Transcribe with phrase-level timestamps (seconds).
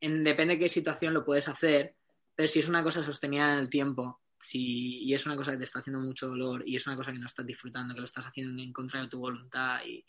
[0.00, 1.94] en, depende de qué situación lo puedes hacer,
[2.34, 5.58] pero si es una cosa sostenida en el tiempo, si, y es una cosa que
[5.58, 8.06] te está haciendo mucho dolor y es una cosa que no estás disfrutando, que lo
[8.06, 10.04] estás haciendo en contra de tu voluntad, y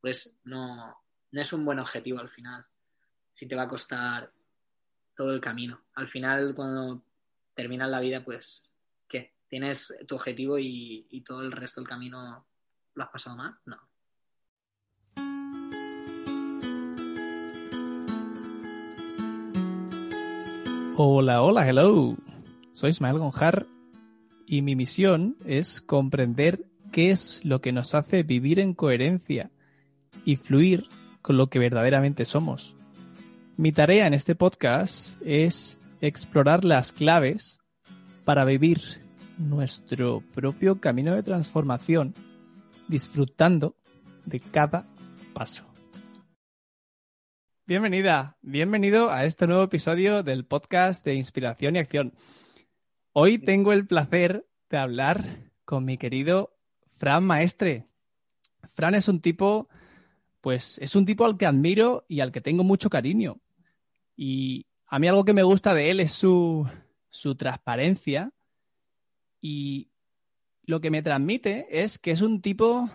[0.00, 0.96] pues no,
[1.32, 2.64] no es un buen objetivo al final.
[3.32, 4.32] Si te va a costar
[5.14, 5.82] todo el camino.
[5.94, 7.02] Al final, cuando
[7.54, 8.62] terminas la vida, pues,
[9.08, 9.34] ¿qué?
[9.48, 12.46] ¿Tienes tu objetivo y, y todo el resto del camino
[12.94, 13.58] lo has pasado mal?
[13.64, 13.78] No.
[20.98, 22.16] Hola, hola, hello.
[22.72, 23.66] Soy Ismael Gonjar
[24.46, 29.50] y mi misión es comprender qué es lo que nos hace vivir en coherencia
[30.24, 30.88] y fluir
[31.20, 32.76] con lo que verdaderamente somos.
[33.58, 37.60] Mi tarea en este podcast es explorar las claves
[38.24, 38.80] para vivir
[39.36, 42.14] nuestro propio camino de transformación,
[42.88, 43.76] disfrutando
[44.24, 44.86] de cada
[45.34, 45.75] paso.
[47.68, 52.14] Bienvenida, bienvenido a este nuevo episodio del podcast de Inspiración y Acción.
[53.12, 56.56] Hoy tengo el placer de hablar con mi querido
[56.86, 57.88] Fran Maestre.
[58.72, 59.68] Fran es un tipo,
[60.40, 63.40] pues es un tipo al que admiro y al que tengo mucho cariño.
[64.14, 66.70] Y a mí algo que me gusta de él es su,
[67.10, 68.30] su transparencia
[69.40, 69.90] y
[70.62, 72.88] lo que me transmite es que es un tipo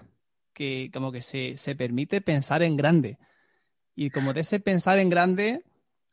[0.54, 3.20] que como que se, se permite pensar en grande
[3.96, 5.64] y como de ese pensar en grande,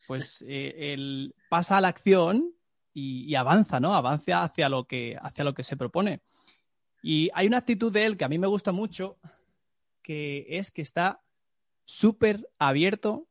[0.07, 2.55] pues eh, él pasa a la acción
[2.95, 3.95] y, avanza, ¿no?
[3.95, 6.21] Avanza hacia lo, que, hacia lo que se propone.
[7.01, 9.19] Y hay una actitud de él que a mí me gusta mucho,
[10.03, 11.21] que es que está
[11.85, 13.29] súper abierto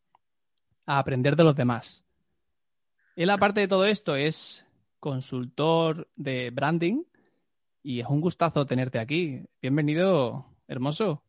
[0.85, 2.05] a aprender de los demás.
[3.17, 4.63] Él, aparte de todo esto, es
[4.99, 7.03] consultor de branding
[7.83, 9.43] y es un gustazo tenerte aquí.
[9.61, 11.23] Bienvenido, hermoso.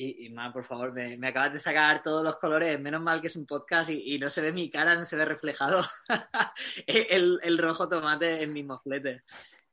[0.00, 2.78] Y, y por favor, me, acabas de sacar todos los colores.
[2.78, 5.24] Menos mal que es un podcast y, no se ve mi cara, no se ve
[5.24, 5.80] reflejado
[6.86, 9.24] el, rojo tomate en mis mofletes.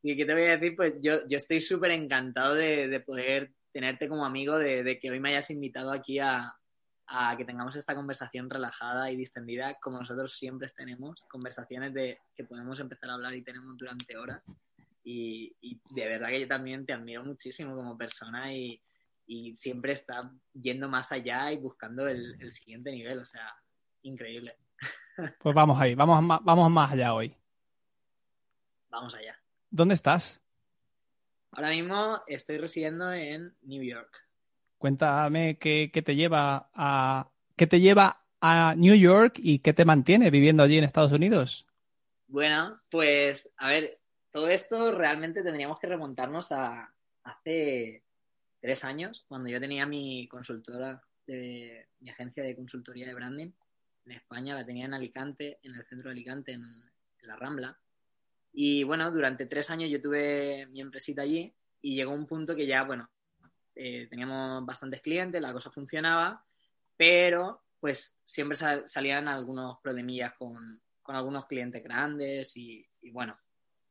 [0.01, 4.09] Y qué te voy a decir, pues yo, yo estoy súper encantado de, poder tenerte
[4.09, 6.55] como amigo, de, que hoy me hayas invitado aquí a,
[7.37, 12.79] que tengamos esta conversación relajada y distendida, como nosotros siempre tenemos, conversaciones de que podemos
[12.79, 14.41] empezar a hablar y tenemos durante horas.
[15.03, 18.81] Y, y de verdad que yo también te admiro muchísimo como persona y,
[19.27, 23.55] y siempre está yendo más allá y buscando el, siguiente nivel, o sea,
[24.03, 24.57] increíble.
[25.39, 27.33] Pues vamos ahí, vamos, más, vamos más allá hoy.
[28.89, 29.33] Vamos allá.
[29.69, 30.41] ¿Dónde estás?
[31.51, 34.25] Ahora mismo estoy residiendo en New York.
[34.77, 40.29] Cuéntame qué, te lleva a qué te lleva a New York y qué te mantiene
[40.29, 41.65] viviendo allí en Estados Unidos.
[42.27, 43.99] Bueno, pues a ver,
[44.31, 46.93] todo esto realmente tendríamos que remontarnos a
[47.23, 48.04] hace
[48.65, 53.51] tres años, cuando yo tenía mi consultora, de, mi agencia de consultoría de branding
[54.07, 56.63] en España, la tenía en Alicante, en el centro de Alicante, en,
[57.21, 57.77] la Rambla.
[58.53, 62.65] Y bueno, durante tres años yo tuve mi empresita allí y llegó un punto que
[62.65, 63.07] ya, bueno,
[63.75, 66.43] eh, teníamos bastantes clientes, la cosa funcionaba,
[66.97, 73.37] pero pues siempre salían algunos problemillas con, con algunos clientes grandes y, y, bueno,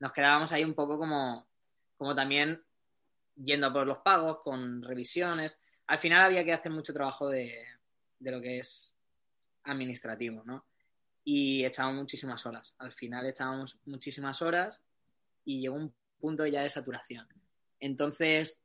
[0.01, 1.49] nos quedábamos ahí un poco como,
[1.97, 2.61] como también
[3.37, 5.59] yendo por los pagos, con revisiones.
[5.87, 7.67] Al final había que hacer mucho trabajo de,
[8.21, 8.93] lo que es
[9.65, 10.65] administrativo, ¿no?
[11.25, 12.75] Y echábamos muchísimas horas.
[12.79, 14.83] Al final echábamos muchísimas horas
[15.45, 17.27] y llegó un punto ya de saturación.
[17.81, 18.63] Entonces,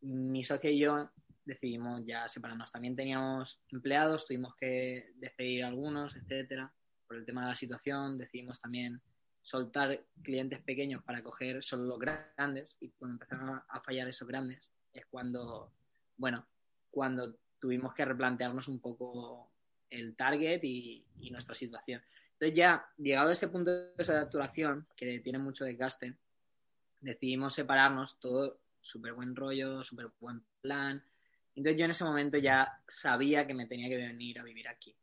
[0.00, 1.10] mi socio y yo
[1.44, 2.70] decidimos ya separarnos.
[2.70, 6.72] También teníamos empleados, tuvimos que despedir algunos, etcétera,
[7.06, 8.18] por el tema de la situación.
[8.18, 9.00] Decidimos también
[9.46, 14.72] soltar clientes pequeños para coger solo los grandes y cuando empezaron a fallar esos grandes
[14.92, 15.72] es cuando,
[16.16, 16.44] bueno,
[16.90, 19.52] cuando tuvimos que replantearnos un poco
[19.88, 22.02] el target y, nuestra situación.
[22.32, 26.16] Entonces ya, llegado a ese punto de saturación, que tiene mucho desgaste,
[27.00, 31.04] decidimos separarnos, todo súper buen rollo, súper buen plan.
[31.54, 34.96] Entonces yo en ese momento ya sabía que me tenía que venir a vivir aquí.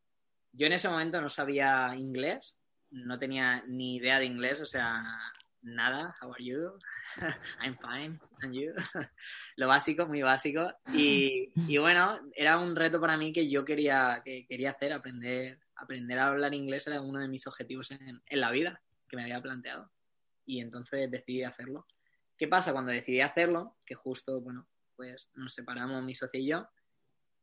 [0.51, 2.57] Yo en ese momento no sabía inglés,
[2.93, 5.03] no tenía ni idea de inglés, o sea,
[5.63, 6.77] nada, how are you?
[7.59, 8.73] I'm fine, and you?
[9.55, 10.71] Lo básico, muy básico.
[10.93, 16.19] Y, bueno, era un reto para mí que yo quería, que quería hacer, aprender, aprender
[16.19, 19.89] a hablar inglés era uno de mis objetivos en, la vida que me había planteado.
[20.45, 21.87] Y entonces decidí hacerlo.
[22.37, 22.73] ¿Qué pasa?
[22.73, 26.67] Cuando decidí hacerlo, que justo, bueno, pues nos separamos mi socio y yo,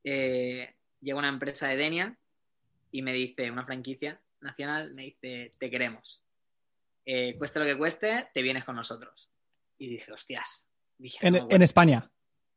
[0.04, 2.18] eh, llega una empresa de Denia
[2.92, 6.22] y me dice, una franquicia, nacional me dice, te queremos.
[7.04, 9.30] Eh, cueste lo que cueste, te vienes con nosotros.
[9.78, 10.66] Y dije, hostias.
[10.98, 12.10] en, España.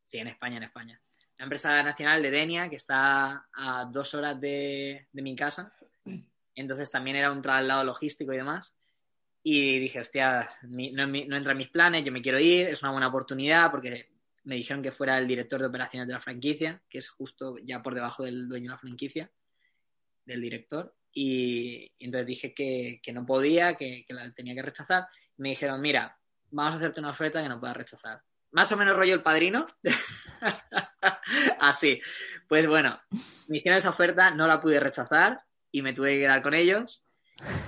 [0.04, 1.02] Sí, en España, en España.
[1.38, 5.74] La empresa nacional de Denia, que está a dos horas de, mi casa.
[6.56, 8.76] Entonces también era un traslado logístico y demás.
[9.42, 12.92] Y dije, hostia, no, no, entra en mis planes, yo me quiero ir, es una
[12.92, 14.10] buena oportunidad porque
[14.46, 17.82] me dijeron que fuera el director de operaciones de la franquicia, que es justo ya
[17.82, 19.32] por debajo del dueño de la franquicia,
[20.26, 20.96] del director.
[21.14, 25.08] Y, entonces dije que, que, no podía, que, que la tenía que rechazar.
[25.38, 26.18] Me dijeron, mira,
[26.52, 28.22] vamos a hacerte una oferta que no puedas rechazar.
[28.52, 29.66] Más o menos rollo el padrino.
[31.60, 32.00] Así.
[32.48, 33.00] Pues bueno,
[33.48, 37.04] me hicieron esa oferta, no la pude rechazar y me tuve que quedar con ellos.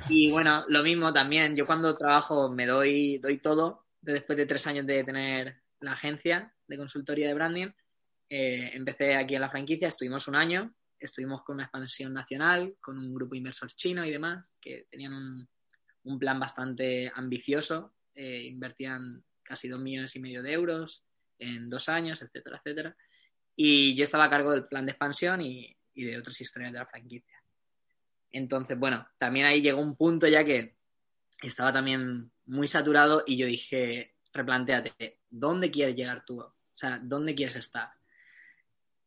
[0.10, 4.68] Y bueno, lo mismo también, yo cuando trabajo me doy, doy todo, después de tres
[4.68, 7.68] años de tener la agencia de consultoría de branding,
[8.30, 10.74] eh, empecé aquí en la franquicia, estuvimos un año,
[11.06, 15.14] estuvimos con una expansión nacional, con un grupo inversor chino y demás, que tenían
[16.04, 21.04] un, plan bastante ambicioso, eh, invertían casi dos millones y medio de euros
[21.40, 22.96] en dos años, etcétera, etcétera.
[23.56, 26.80] Y yo estaba a cargo del plan de expansión y, y de otras historias de
[26.80, 27.42] la franquicia.
[28.32, 30.76] Entonces, bueno, también ahí llegó un punto ya que
[31.42, 36.42] estaba también muy saturado y yo dije, replanteate, ¿dónde quieres llegar tú?
[36.42, 37.90] O sea, ¿dónde quieres estar?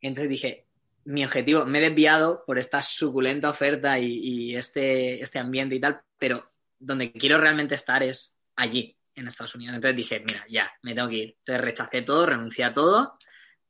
[0.01, 0.68] Entonces dije,
[1.09, 6.03] mi objetivo, me he desviado por esta suculenta oferta y, este, este ambiente y tal,
[6.19, 9.75] pero donde quiero realmente estar es allí, en Estados Unidos.
[9.75, 11.37] Entonces dije, mira, ya, me tengo que ir.
[11.39, 13.17] Entonces rechacé todo, renuncié a todo.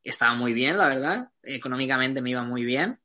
[0.03, 1.29] Estaba muy bien, la verdad.
[1.43, 2.99] Económicamente me iba muy bien.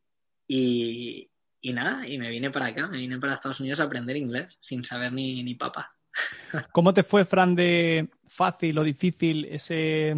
[0.47, 1.29] Y,
[1.62, 4.57] y nada, y me vine para acá, me vine para Estados Unidos a aprender inglés,
[4.59, 5.95] sin saber ni, ni papa.
[6.74, 10.18] ¿Cómo te fue, Fran, de fácil o difícil ese,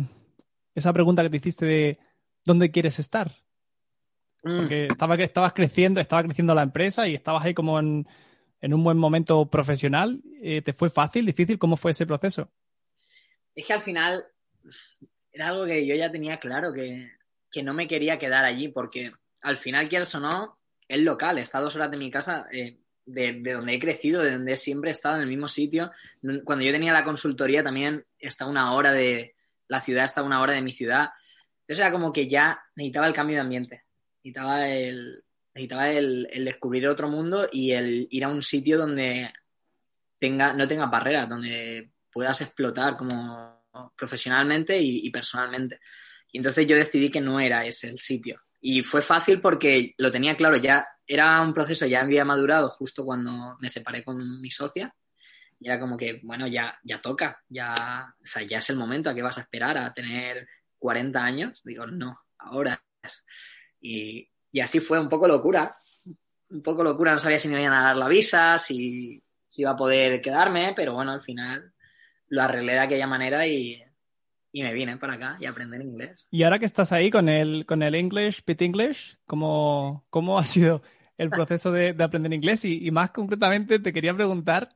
[0.73, 1.99] esa pregunta que te hiciste de
[2.45, 3.44] dónde quieres estar?
[4.45, 4.57] Mm.
[4.57, 8.07] Porque estaba, estabas creciendo, estaba creciendo la empresa y estabas ahí como en,
[8.61, 10.21] en un buen momento profesional.
[10.41, 11.59] Eh, ¿Te fue fácil, difícil?
[11.59, 12.49] ¿Cómo fue ese proceso?
[13.53, 14.23] Es que al final
[15.31, 17.11] era algo que yo ya tenía claro, que,
[17.51, 19.11] que no me quería quedar allí, porque
[19.41, 20.53] al final, quieras o no,
[20.87, 24.31] es local, está a dos horas de mi casa, eh, de, donde he crecido, de
[24.31, 25.91] donde siempre he estado en el mismo sitio.
[26.43, 29.35] Cuando yo tenía la consultoría también está una hora de
[29.67, 31.09] la ciudad, está una hora de mi ciudad.
[31.61, 33.83] Entonces era como que ya necesitaba el cambio de ambiente,
[34.25, 35.23] necesitaba el,
[35.53, 39.31] necesitaba el, descubrir otro mundo y el ir a un sitio donde
[40.19, 43.63] tenga, no tenga barreras, donde puedas explotar como
[43.95, 45.79] profesionalmente y, y personalmente.
[46.31, 48.41] Y entonces yo decidí que no era ese el sitio.
[48.59, 53.05] Y fue fácil porque lo tenía claro, ya era un proceso, ya había madurado justo
[53.05, 54.93] cuando me separé con mi socia.
[55.59, 59.09] Y era como que, bueno, ya, ya toca, ya, o sea, ya es el momento,
[59.09, 59.77] ¿a qué vas a esperar?
[59.77, 60.47] ¿A tener
[60.79, 61.61] 40 años?
[61.63, 62.81] Digo, no, ahora
[63.81, 65.71] Y, y así fue un poco locura,
[66.49, 69.71] un poco locura, no sabía si me iban a dar la visa, si, si iba
[69.71, 71.73] a poder quedarme, pero bueno, al final
[72.27, 73.83] lo arreglé de aquella manera y,
[74.55, 76.27] y me vine para acá y aprender inglés.
[76.31, 80.45] Y ahora que estás ahí con el, con el English, Pit English, ¿cómo, cómo ha
[80.45, 80.81] sido
[81.17, 82.63] el proceso de, aprender inglés?
[82.63, 84.69] Y, más concretamente te quería preguntar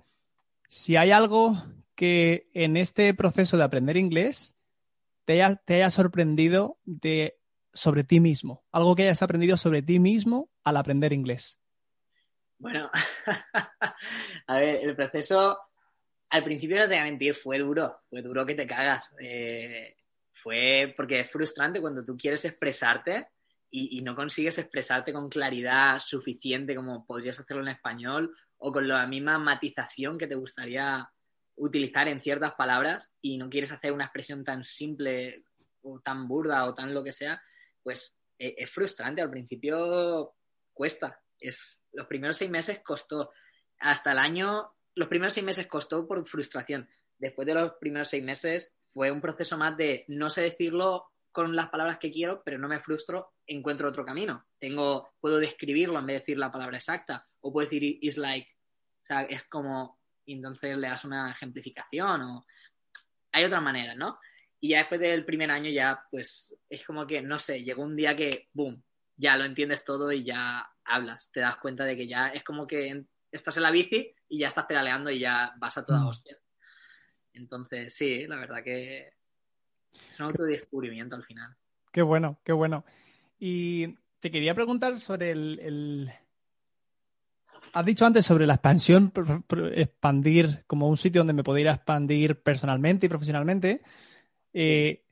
[0.67, 1.63] si hay algo
[1.95, 4.57] que en este proceso de aprender inglés
[5.23, 7.38] te haya, te haya sorprendido de,
[7.79, 11.59] sobre ti mismo, algo que hayas aprendido sobre ti mismo al aprender inglés.
[12.57, 12.91] Bueno,
[14.47, 15.57] a ver, el proceso
[16.29, 19.15] al principio no te voy a mentir, fue duro, fue duro que te cagas.
[19.19, 19.95] Eh,
[20.33, 23.27] fue porque es frustrante cuando tú quieres expresarte
[23.71, 29.05] y, no consigues expresarte con claridad suficiente como podrías hacerlo en español o con la
[29.05, 31.07] misma matización que te gustaría
[31.55, 35.43] utilizar en ciertas palabras y no quieres hacer una expresión tan simple
[35.81, 37.41] o tan burda o tan lo que sea,
[37.83, 39.21] pues e, es, frustrante.
[39.21, 40.35] Al principio
[40.73, 41.21] cuesta.
[41.39, 43.31] Es, los primeros seis meses costó.
[43.79, 46.89] Hasta el año los primeros seis meses costó por frustración.
[47.17, 51.55] Después de los primeros seis meses fue un proceso más de no sé decirlo con
[51.55, 54.45] las palabras que quiero, pero no me frustro, encuentro otro camino.
[54.59, 58.49] Tengo, puedo describirlo en vez de decir la palabra exacta, o puedo decir is like,
[59.03, 62.45] o sea, es como, entonces le das una ejemplificación, o
[63.31, 64.19] hay otra manera, ¿no?
[64.59, 67.95] Y ya después del primer año ya, pues, es como que, no sé, llegó un
[67.95, 68.83] día que, boom,
[69.15, 72.67] ya lo entiendes todo y ya hablas, te das cuenta de que ya es como
[72.67, 76.07] que estás en la bici y ya estás pedaleando y ya vas a toda mm.
[76.07, 76.37] hostia.
[77.33, 79.13] Entonces, sí, la verdad que
[80.09, 81.55] es un autodescubrimiento al final.
[81.91, 82.85] Qué bueno, qué bueno.
[83.39, 86.11] Y te quería preguntar sobre el,
[87.73, 89.13] Has dicho antes sobre la expansión,
[89.75, 93.81] expandir como un sitio donde me pudiera expandir personalmente y profesionalmente.
[94.53, 95.03] Eh,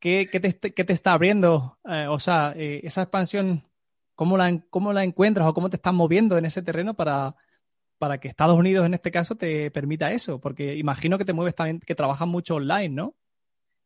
[0.00, 1.78] ¿qué, te, está abriendo?
[1.84, 3.64] Eh, o sea, eh, esa expansión,
[4.14, 7.36] ¿cómo la, ¿cómo la encuentras o cómo te estás moviendo en ese terreno para,
[7.98, 10.40] para que Estados Unidos en este caso te permita eso?
[10.40, 13.16] Porque imagino que te mueves también, que trabajas mucho online, ¿no?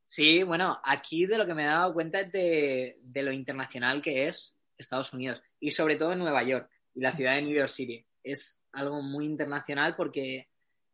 [0.04, 4.26] Sí, bueno, aquí de lo que me he dado cuenta es de, lo internacional que
[4.26, 7.68] es Estados Unidos y sobre todo en Nueva York y la ciudad de New York
[7.68, 8.04] City.
[8.24, 10.49] es algo muy internacional porque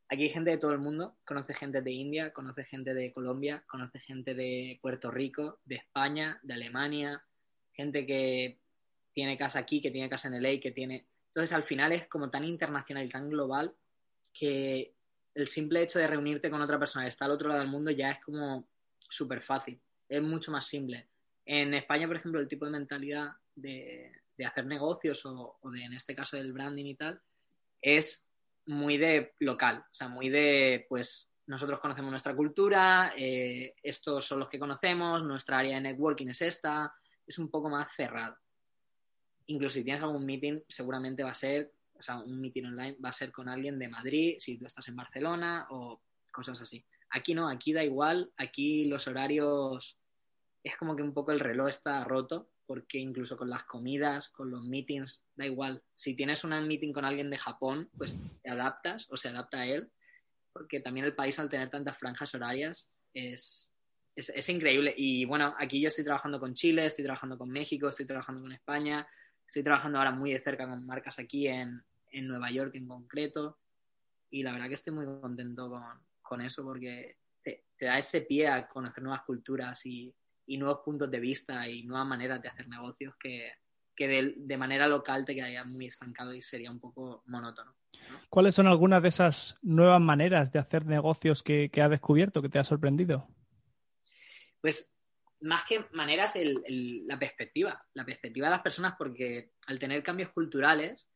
[0.09, 3.65] aquí hay gente de todo el mundo, conoce gente de India, conoce gente de Colombia,
[3.67, 7.25] conoce gente de Puerto Rico, de España, de Alemania,
[7.73, 8.59] gente que
[9.13, 11.07] tiene casa aquí, que tiene casa en LA, que tiene...
[11.29, 13.75] Entonces al final es como tan internacional y tan global
[14.33, 14.95] que
[15.35, 17.91] el simple hecho de reunirte con otra persona que está al otro lado del mundo
[17.91, 18.67] ya es como
[19.09, 21.09] súper fácil, es mucho más simple.
[21.45, 24.13] En España, por ejemplo, el tipo de mentalidad de,
[24.45, 27.21] hacer negocios o, de, en este caso, del branding y tal,
[27.81, 28.26] es
[28.67, 34.41] muy de local, o sea, muy de, pues, nosotros conocemos nuestra cultura, eh, estos son
[34.41, 36.93] los que conocemos, nuestra área de networking es esta,
[37.27, 38.37] es un poco más cerrado.
[39.47, 43.11] Incluso si tienes algún meeting, seguramente va a ser, o sea, un meeting online va
[43.11, 46.01] a ser con alguien de Madrid, si tú estás en Barcelona o
[46.33, 46.85] cosas así.
[47.11, 49.97] Aquí no, aquí da igual, aquí los horarios
[50.65, 54.51] es como que un poco el reloj está roto, porque incluso con las comidas, con
[54.51, 55.83] los meetings, da igual.
[55.95, 59.67] Si tienes un meeting con alguien de Japón, pues te adaptas o se adapta a
[59.67, 59.91] él,
[60.53, 63.71] porque también el país al tener tantas franjas horarias es,
[64.15, 64.95] es, increíble.
[64.97, 68.53] Y bueno, aquí yo estoy trabajando con Chile, estoy trabajando con México, estoy trabajando con
[68.53, 69.07] España,
[69.47, 73.59] estoy trabajando ahora muy de cerca con marcas aquí en, en Nueva York en concreto.
[74.31, 75.83] Y la verdad que estoy muy contento con,
[76.23, 80.13] con eso porque te, da ese pie a conocer nuevas culturas y,
[80.49, 83.53] nuevos puntos de vista y nuevas maneras de hacer negocios que,
[83.99, 87.75] de, manera local te quedaría muy estancado y sería un poco monótono.
[88.29, 92.49] ¿Cuáles son algunas de esas nuevas maneras de hacer negocios que, que has descubierto, que
[92.49, 93.29] te ha sorprendido?
[94.61, 94.93] Pues
[95.41, 101.09] más que maneras, la perspectiva, la perspectiva de las personas, porque al tener cambios culturales,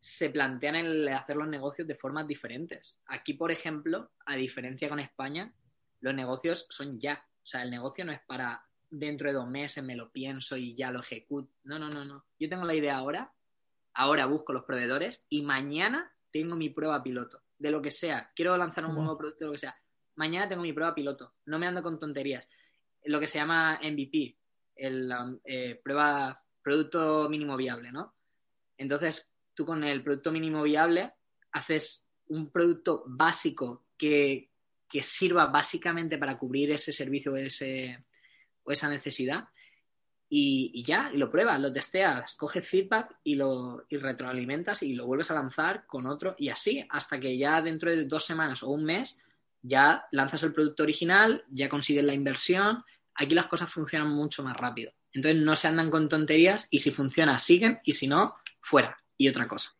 [0.00, 2.98] se plantean el hacer los negocios de formas diferentes.
[3.06, 5.54] Aquí, por ejemplo, a diferencia con España,
[6.00, 7.24] los negocios son ya.
[7.36, 10.74] O sea, el negocio no es para dentro de dos meses me lo pienso y
[10.74, 11.50] ya lo ejecuto.
[11.64, 12.26] No, no, no, no.
[12.38, 13.32] Yo tengo la idea ahora,
[13.94, 17.40] ahora busco los proveedores y mañana tengo mi prueba piloto.
[17.58, 18.30] De lo que sea.
[18.34, 19.76] Quiero lanzar un nuevo producto, de lo que sea.
[20.16, 21.34] Mañana tengo mi prueba piloto.
[21.46, 22.46] No me ando con tonterías.
[23.04, 24.36] Lo que se llama MVP,
[24.76, 25.10] el
[25.44, 28.14] eh, prueba producto mínimo viable, ¿no?
[28.76, 31.12] Entonces, tú con el producto mínimo viable
[31.52, 34.50] haces un producto básico que,
[35.00, 38.04] sirva básicamente para cubrir ese servicio o, ese,
[38.64, 39.48] o esa necesidad
[40.34, 45.06] y, ya, y lo pruebas, lo testeas, coges feedback y lo y retroalimentas y lo
[45.06, 48.70] vuelves a lanzar con otro y así hasta que ya dentro de dos semanas o
[48.70, 49.18] un mes
[49.60, 52.82] ya lanzas el producto original, ya consigues la inversión.
[53.14, 54.92] Aquí las cosas funcionan mucho más rápido.
[55.12, 59.28] Entonces no se andan con tonterías y si funciona siguen y si no, fuera y
[59.28, 59.74] otra cosa.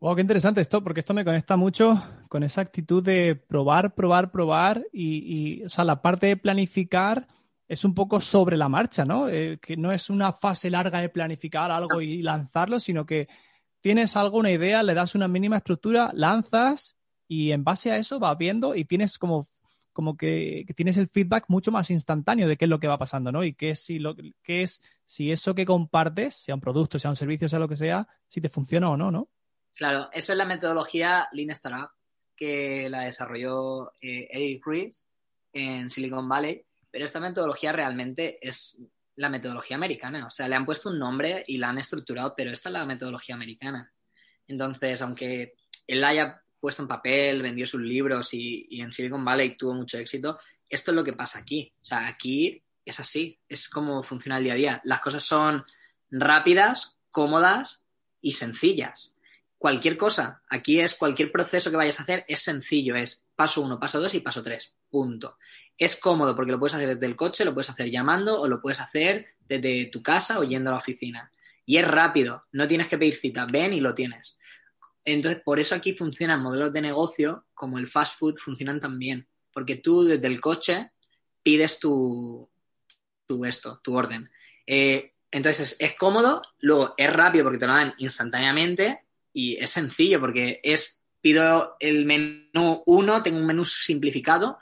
[0.00, 4.30] Wow, qué interesante esto, porque esto me conecta mucho con esa actitud de probar, probar,
[4.30, 7.26] probar y, o sea, la parte de planificar
[7.68, 9.28] es un poco sobre la marcha, ¿no?
[9.28, 13.28] Eh, que no es una fase larga de planificar algo y lanzarlo, sino que
[13.80, 16.96] tienes algo, una idea, le das una mínima estructura, lanzas
[17.28, 19.46] y en base a eso vas viendo y tienes como,
[19.92, 23.30] como que, tienes el feedback mucho más instantáneo de qué es lo que va pasando,
[23.30, 23.44] ¿no?
[23.44, 27.10] Y qué es, si lo, qué es si eso que compartes, sea un producto, sea
[27.10, 29.28] un servicio, sea lo que sea, si te funciona o no, ¿no?
[29.74, 31.90] Claro, eso es la metodología Lean Startup
[32.34, 35.06] que la desarrolló eh, Eric Ries
[35.52, 38.82] en Silicon Valley, pero esta metodología realmente es
[39.16, 42.52] la metodología americana, o sea, le han puesto un nombre y la han estructurado, pero
[42.52, 43.92] esta es la metodología americana.
[44.46, 45.54] Entonces, aunque
[45.86, 49.98] él haya puesto en papel, vendió sus libros y, y en Silicon Valley tuvo mucho
[49.98, 51.72] éxito, esto es lo que pasa aquí.
[51.82, 54.80] O sea, aquí es así, es como funciona el día a día.
[54.84, 55.64] Las cosas son
[56.10, 57.86] rápidas, cómodas
[58.20, 59.14] y sencillas.
[59.58, 63.78] Cualquier cosa, aquí es cualquier proceso que vayas a hacer, es sencillo, es paso uno,
[63.78, 65.36] paso dos y paso tres, punto.
[65.78, 68.60] Es cómodo porque lo puedes hacer desde el coche, lo puedes hacer llamando o lo
[68.60, 71.32] puedes hacer desde tu casa o yendo a la oficina.
[71.64, 74.38] Y es rápido, no tienes que pedir cita, ven y lo tienes.
[75.04, 79.76] Entonces, por eso aquí funcionan modelos de negocio como el fast food, funcionan también, porque
[79.76, 80.90] tú desde el coche
[81.42, 82.50] pides tu,
[83.26, 84.30] tu esto, tu orden.
[84.66, 90.20] Eh, entonces es, cómodo, luego es rápido porque te lo dan instantáneamente y es sencillo
[90.20, 94.58] porque es, pido el menú 1, tengo un menú simplificado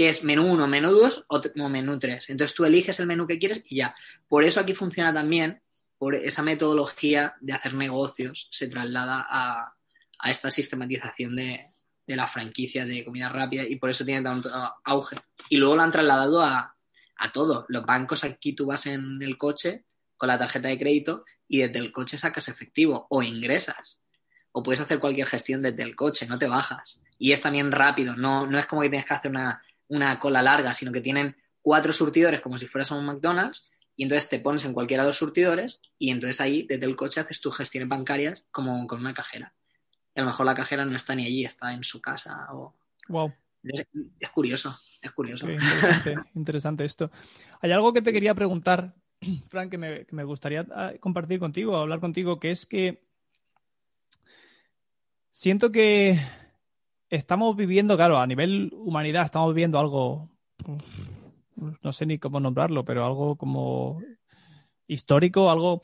[0.00, 2.30] que es menú 1, menú 2 o, menú 3.
[2.30, 3.94] Entonces tú eliges el menú que quieres y ya.
[4.28, 5.60] Por eso aquí funciona también,
[5.98, 9.74] por esa metodología de hacer negocios se traslada a,
[10.24, 11.60] esta sistematización de,
[12.06, 14.48] de la franquicia de comida rápida y por eso tiene tanto
[14.84, 15.16] auge.
[15.50, 16.74] Y luego lo han trasladado a,
[17.16, 17.66] a todo.
[17.68, 19.84] Los bancos aquí tú vas en el coche
[20.16, 24.00] con la tarjeta de crédito y desde el coche sacas efectivo o ingresas.
[24.52, 27.02] O puedes hacer cualquier gestión desde el coche, no te bajas.
[27.18, 30.42] Y es también rápido, no, no es como que tienes que hacer una, una cola
[30.42, 34.40] larga, sino que tienen cuatro surtidores como si fueras a un McDonald's y entonces te
[34.40, 37.88] pones en cualquiera de los surtidores y entonces ahí desde el coche haces tus gestiones
[37.88, 39.52] bancarias como con una cajera.
[40.14, 42.46] y a lo mejor la cajera no está ni allí, está en su casa.
[42.52, 42.74] O...
[43.08, 43.32] Wow.
[43.62, 43.86] Es,
[44.18, 45.46] es curioso, es curioso.
[46.34, 47.10] Interesante esto.
[47.60, 48.94] Hay algo que te quería preguntar,
[49.48, 53.04] Frank, que me, que me gustaría ah, compartir contigo, hablar contigo, que es que
[55.30, 56.18] siento que
[57.10, 60.30] estamos viviendo, claro, a nivel humanidad, estamos viviendo algo,
[61.82, 64.00] no sé ni cómo nombrarlo, pero algo como
[64.86, 65.82] histórico, algo...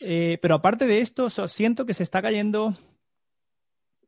[0.00, 2.74] Eh, pero aparte de esto, siento que se está cayendo,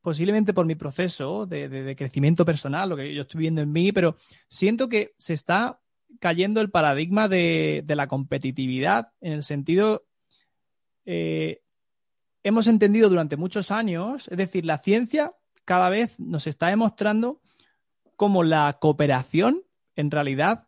[0.02, 3.72] posiblemente por mi proceso de, de- de crecimiento personal, lo que yo estoy viendo en
[3.72, 4.16] mí, pero
[4.48, 5.80] siento que se está
[6.20, 10.04] cayendo el paradigma de, de la competitividad en el sentido...
[11.06, 11.62] eh,
[12.44, 15.34] hemos entendido durante muchos años, es decir, la ciencia
[15.68, 17.42] cada vez nos está demostrando
[18.16, 19.64] cómo la cooperación
[19.96, 20.66] en realidad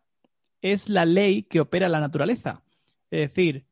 [0.61, 2.61] es la ley que opera la naturaleza.
[3.09, 3.65] Es decir,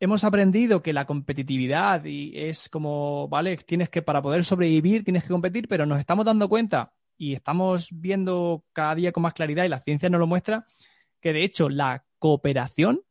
[0.00, 5.24] hemos aprendido que la competitividad y es como, vale, tienes que, para poder sobrevivir, tienes
[5.24, 9.64] que competir, pero nos estamos dando cuenta y estamos viendo cada día con más claridad
[9.64, 10.64] y la ciencia nos lo muestra,
[11.20, 13.02] que de hecho la cooperación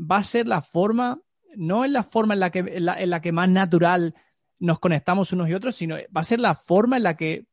[0.00, 1.20] va a ser la forma,
[1.56, 4.14] no es la forma en la que, en la, que más natural
[4.60, 7.46] nos conectamos unos y otros, sino va a ser la forma en la que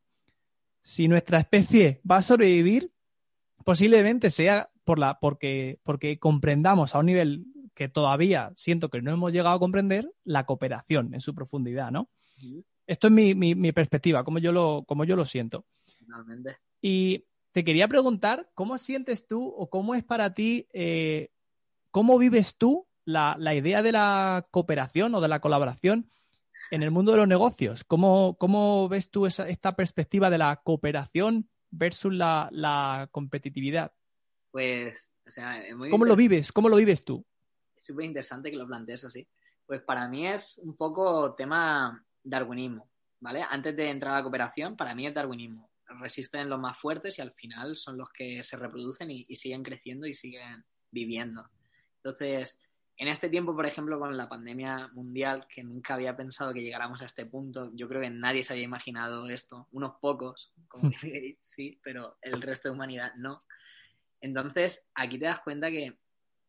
[0.82, 2.92] si nuestra especie va a sobrevivir,
[3.64, 9.12] posiblemente sea por la, porque, porque comprendamos a un nivel que todavía siento que no
[9.12, 12.08] hemos llegado a comprender la cooperación en su profundidad, ¿no?
[12.86, 15.66] Esto es mi, mi- mi perspectiva, como yo, lo, como yo lo siento.
[15.98, 16.56] Finalmente.
[16.80, 21.30] Y te quería preguntar, ¿cómo sientes tú o cómo es para ti, eh,
[21.90, 26.10] cómo vives tú la, la idea de la cooperación o de la colaboración
[26.70, 27.84] en el mundo de los negocios?
[27.84, 33.92] ¿Cómo, cómo ves tú esa- esta perspectiva de la cooperación versus la, la competitividad?
[34.50, 36.52] Pues, o sea, es muy ¿Cómo lo vives?
[36.52, 37.24] ¿Cómo lo vives tú?
[37.76, 39.26] es súper interesante que lo plantees así.
[39.64, 43.42] Pues para mí es un poco tema darwinismo, ¿vale?
[43.48, 45.70] Antes de entrar a la cooperación, para mí es darwinismo.
[46.00, 49.62] Resisten los más fuertes y al final son los que se reproducen y, y siguen
[49.62, 51.48] creciendo y siguen viviendo.
[52.02, 52.58] Entonces,
[53.00, 57.00] en este tiempo, por ejemplo, con la pandemia mundial, que nunca había pensado que llegáramos
[57.00, 60.90] a este punto, yo creo que nadie se había imaginado esto, unos pocos, como
[61.38, 63.44] sí, pero el resto de humanidad no.
[64.20, 65.96] Entonces, aquí te das cuenta que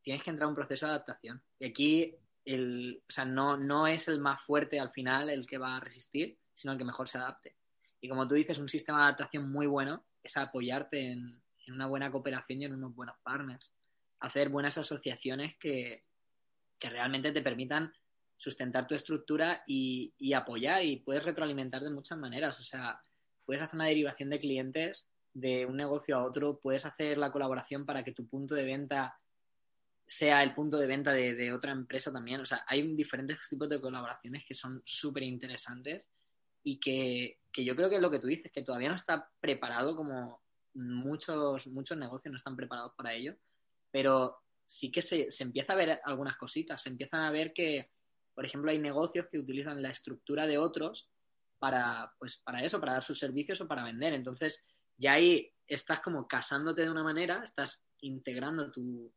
[0.01, 1.39] tienes que entrar a un proceso de adaptación.
[1.59, 5.59] Y aquí, el, o sea, no, no es el más fuerte al final el que
[5.59, 7.55] va a resistir, sino el que mejor se adapte.
[8.01, 11.85] Y como tú dices, un sistema de adaptación muy bueno es apoyarte en, en una
[11.85, 13.71] buena cooperación y en unos buenos partners.
[14.19, 16.08] Hacer buenas asociaciones que,
[16.79, 17.93] que realmente te permitan
[18.37, 22.59] sustentar tu estructura y, y apoyar y puedes retroalimentar de muchas maneras.
[22.59, 23.01] O sea,
[23.45, 27.85] puedes hacer una derivación de clientes de un negocio a otro, puedes hacer la colaboración
[27.85, 29.19] para que tu punto de venta
[30.05, 32.41] sea el punto de venta de, otra empresa también.
[32.41, 36.03] O sea, hay diferentes tipos de colaboraciones que son súper interesantes
[36.63, 39.29] y que, que yo creo que es lo que tú dices, que todavía no está
[39.39, 40.41] preparado como
[40.73, 43.35] muchos, muchos negocios no están preparados para ello,
[43.91, 44.37] pero
[44.69, 47.89] sí que se, se empieza a ver algunas cositas, se empiezan a ver que,
[48.35, 51.09] por ejemplo, hay negocios que utilizan la estructura de otros
[51.57, 54.13] para, pues, para eso, para dar sus servicios o para vender.
[54.13, 54.63] Entonces,
[54.95, 59.11] ya ahí estás como casándote de una manera, estás integrando tu,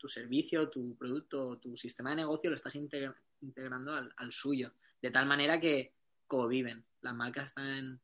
[0.00, 4.72] tu servicio, tu producto, tu sistema de negocio, lo estás integra integrando al, al, suyo,
[5.00, 5.92] de tal manera que
[6.26, 6.84] conviven.
[7.02, 8.00] Las marcas están en,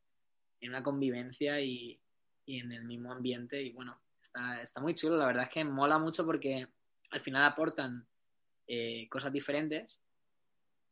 [0.60, 1.98] en una convivencia y,
[2.46, 5.16] y, en el mismo ambiente y bueno, está, está, muy chulo.
[5.16, 6.68] La verdad es que mola mucho porque
[7.10, 8.06] al final aportan
[8.66, 10.00] eh, cosas diferentes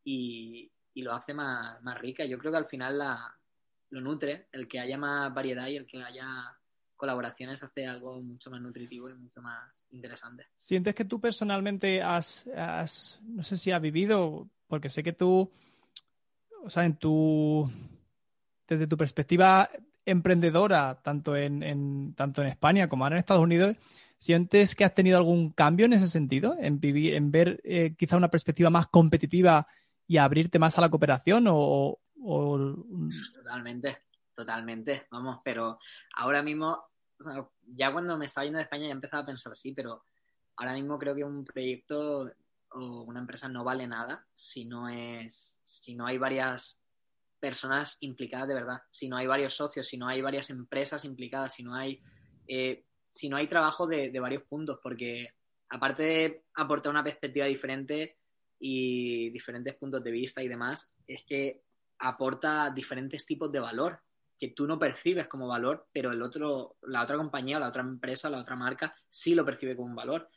[0.05, 2.25] y, lo hace más, más rica.
[2.25, 3.35] Yo creo que al final la,
[3.91, 6.57] lo nutre, el que haya más variedad y el que haya
[6.97, 10.47] colaboraciones hace algo mucho más nutritivo y mucho más interesante.
[10.55, 15.51] ¿Sientes que tú personalmente has, has, no sé si has vivido, porque sé que tú,
[16.63, 17.69] o sea, en tu,
[18.69, 19.69] desde tu perspectiva
[20.05, 23.77] emprendedora, tanto en, en, tanto en España como ahora en Estados Unidos,
[24.23, 26.55] ¿sientes que has tenido algún cambio en ese sentido?
[26.61, 29.67] En, vivir, en ver eh, quizá una perspectiva más competitiva
[30.07, 31.99] y abrirte más a la cooperación o.
[33.35, 33.99] Totalmente,
[34.33, 35.77] totalmente, vamos, pero
[36.15, 36.79] ahora mismo,
[37.19, 40.05] o sea, ya cuando me estaba yendo de España ya empezaba a pensar así, pero
[40.55, 42.31] ahora mismo creo que un proyecto
[42.71, 46.81] o una empresa no vale nada si no es, si no hay varias
[47.41, 51.55] personas implicadas de verdad, si no hay varios socios, si no hay varias empresas implicadas,
[51.55, 52.01] si no hay,
[52.47, 55.35] eh, si no hay trabajo de, de varios puntos, porque
[55.69, 58.17] aparte de aportar una perspectiva diferente
[58.59, 61.61] y diferentes puntos de vista y demás, es que
[61.99, 64.01] aporta diferentes tipos de valor
[64.39, 68.31] que tú no percibes como valor, pero el otro, la otra compañía, la otra empresa,
[68.31, 70.31] la otra marca sí lo percibe como un valor.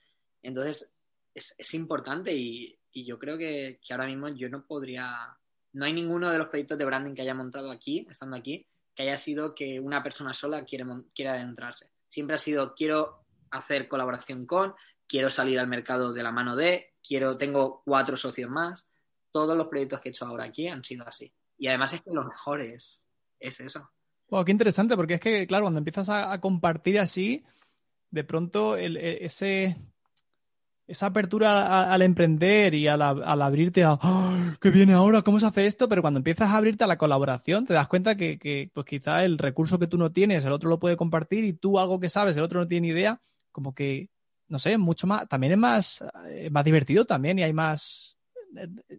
[0.44, 0.92] Entonces,
[1.34, 5.36] es, es importante y, y, yo creo que, que, ahora mismo yo no podría
[5.72, 9.04] no hay ninguno de los proyectos de branding que haya montado aquí, estando aquí, que
[9.04, 11.90] haya sido que una persona sola quiere, quiera adentrarse.
[12.10, 14.76] Siempre ha sido, quiero hacer colaboración con,
[15.08, 18.88] quiero salir al mercado de la mano de, quiero, tengo cuatro socios más.
[19.32, 21.32] Todos los proyectos que he hecho ahora aquí han sido así.
[21.58, 23.08] Y además es que lo mejor es,
[23.40, 23.90] eso.
[24.30, 27.44] Wow, qué interesante, porque es que, claro, cuando empiezas a, compartir así,
[28.10, 29.78] de pronto e, ese,
[30.88, 34.56] esa apertura al emprender y al, abrirte a ¡Ah!
[34.62, 35.24] ¿qué viene ahora?
[35.24, 35.90] ¿Cómo se hace esto?
[35.90, 39.38] Pero cuando empiezas a abrirte a la colaboración, te das cuenta que, pues quizá el
[39.38, 42.38] recurso que tú no tienes, el otro lo puede compartir y tú algo que sabes,
[42.38, 43.20] el otro no tiene idea,
[43.52, 44.10] como que,
[44.48, 48.18] no sé, mucho más, también es más, eh, más divertido también y hay más,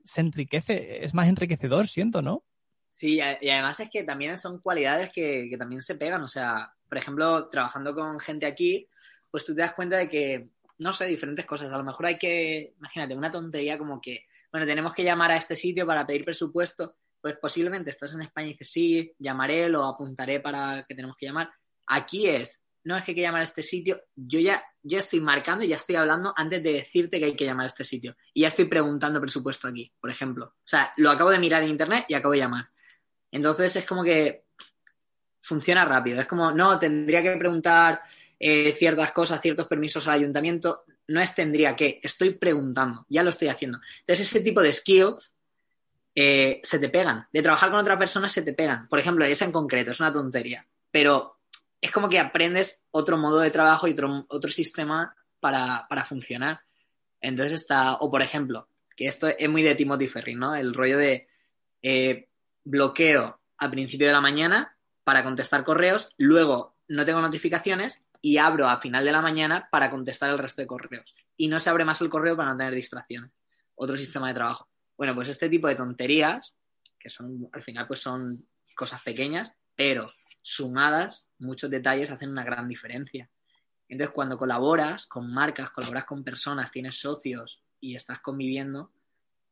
[0.04, 2.44] se enriquece, es más enriquecedor, siento, ¿no?
[2.90, 6.72] Sí, y además es que también son cualidades que, que también se pegan, o sea,
[6.88, 8.88] por ejemplo, trabajando con gente aquí,
[9.30, 11.72] pues tú te das cuenta de que no sé, diferentes cosas.
[11.72, 15.36] A lo mejor hay que, imagínate, una tontería como que, bueno, tenemos que llamar a
[15.36, 16.96] este sitio para pedir presupuesto.
[17.20, 21.26] Pues posiblemente estás en España y dices, sí, llamaré, lo apuntaré para que tenemos que
[21.26, 21.50] llamar.
[21.86, 25.20] Aquí es, no es que hay que llamar a este sitio, yo ya, yo estoy
[25.20, 28.16] marcando y ya estoy hablando antes de decirte que hay que llamar a este sitio.
[28.32, 30.46] Y ya estoy preguntando presupuesto aquí, por ejemplo.
[30.46, 32.68] O sea, lo acabo de mirar en internet y acabo de llamar.
[33.32, 34.44] Entonces es como que
[35.42, 36.20] funciona rápido.
[36.20, 38.02] Es como, no, tendría que preguntar
[38.38, 43.30] eh, ciertas cosas, ciertos permisos al ayuntamiento, no es tendría que, estoy preguntando, ya lo
[43.30, 43.78] estoy haciendo.
[44.00, 45.34] Entonces, ese tipo de skills
[46.14, 47.26] eh, se te pegan.
[47.32, 48.88] De trabajar con otra persona se te pegan.
[48.88, 51.38] Por ejemplo, esa en concreto, es una tontería, pero
[51.80, 56.60] es como que aprendes otro modo de trabajo y otro, otro sistema para, funcionar.
[57.20, 60.54] Entonces está, o por ejemplo, que esto es muy de Timothy Ferry, ¿no?
[60.54, 61.28] El rollo de
[61.82, 62.28] eh,
[62.64, 68.68] bloqueo al principio de la mañana para contestar correos, luego no tengo notificaciones y abro
[68.68, 71.14] a final de la mañana para contestar el resto de correos.
[71.36, 73.30] Y no se abre más el correo para no tener distracciones.
[73.76, 74.68] Otro sistema de trabajo.
[74.96, 76.56] Bueno, pues este tipo de tonterías,
[76.98, 80.06] que son, al final, pues son cosas pequeñas, pero
[80.42, 83.30] sumadas, muchos detalles hacen una gran diferencia.
[83.88, 88.90] Entonces, cuando colaboras con marcas, colaboras con personas, tienes socios y estás conviviendo,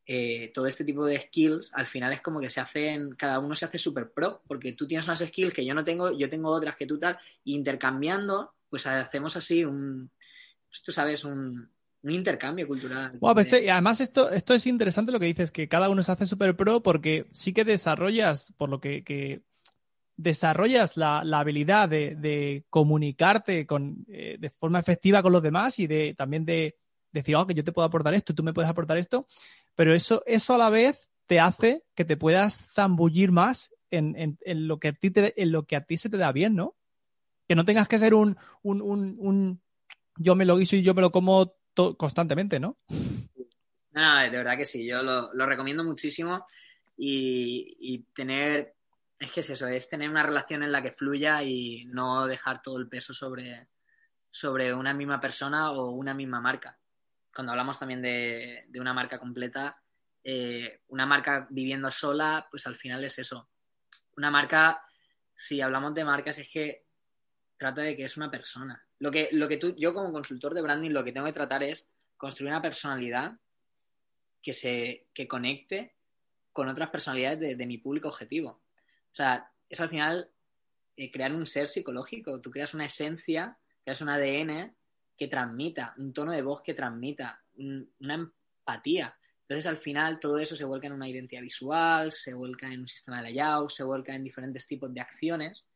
[0.05, 3.55] eh, todo este tipo de skills al final es como que se hacen, cada uno
[3.55, 6.49] se hace súper pro, porque tú tienes unas skills que yo no tengo, yo tengo
[6.49, 10.11] otras que tú tal, intercambiando pues hacemos así un,
[10.67, 11.73] pues tú sabes, un,
[12.07, 13.17] intercambio cultural.
[13.19, 16.55] y además esto, esto es interesante lo que dices, que cada uno se hace súper
[16.55, 19.41] pro porque sí que desarrollas, por lo que,
[20.15, 26.13] desarrollas la, habilidad de, comunicarte con, eh, de forma efectiva con los demás y de
[26.15, 26.77] también de
[27.11, 29.27] decir, oh, que yo te puedo aportar esto, tú me puedes aportar esto,
[29.73, 34.79] pero eso, eso a la vez te hace que te puedas zambullir más en, lo
[34.79, 36.75] que a ti en lo que a ti se te da bien, ¿no?
[37.47, 39.61] Que no tengas que ser un, un, un,
[40.17, 41.55] yo me lo guiso y yo me lo como
[41.97, 42.77] constantemente, ¿no?
[43.91, 46.45] No, de verdad que sí, yo lo, recomiendo muchísimo
[46.97, 48.75] y, tener,
[49.19, 52.61] es que es eso, es tener una relación en la que fluya y no dejar
[52.61, 53.69] todo el peso sobre,
[54.29, 56.77] sobre una misma persona o una misma marca.
[57.33, 59.81] Cuando hablamos también de, una marca completa,
[60.23, 63.49] eh, una marca viviendo sola, pues al final es eso.
[64.17, 64.81] Una marca,
[65.35, 66.84] si hablamos de marcas, es que
[67.57, 68.83] trata de que es una persona.
[68.99, 71.63] Lo que, lo que tú, yo como consultor de branding, lo que tengo que tratar
[71.63, 71.87] es
[72.17, 73.37] construir una personalidad
[74.41, 75.95] que se que conecte
[76.53, 78.61] con otras personalidades de, mi público objetivo.
[79.11, 80.29] O sea, es al final
[80.95, 82.39] eh, crear un ser psicológico.
[82.39, 84.73] Tú creas una esencia, creas un ADN
[85.17, 89.17] que transmita, un tono de voz que transmita, una empatía.
[89.41, 92.87] Entonces, al final, todo eso se vuelca en una identidad visual, se vuelca en un
[92.87, 95.67] sistema de layout, se vuelca en diferentes tipos de acciones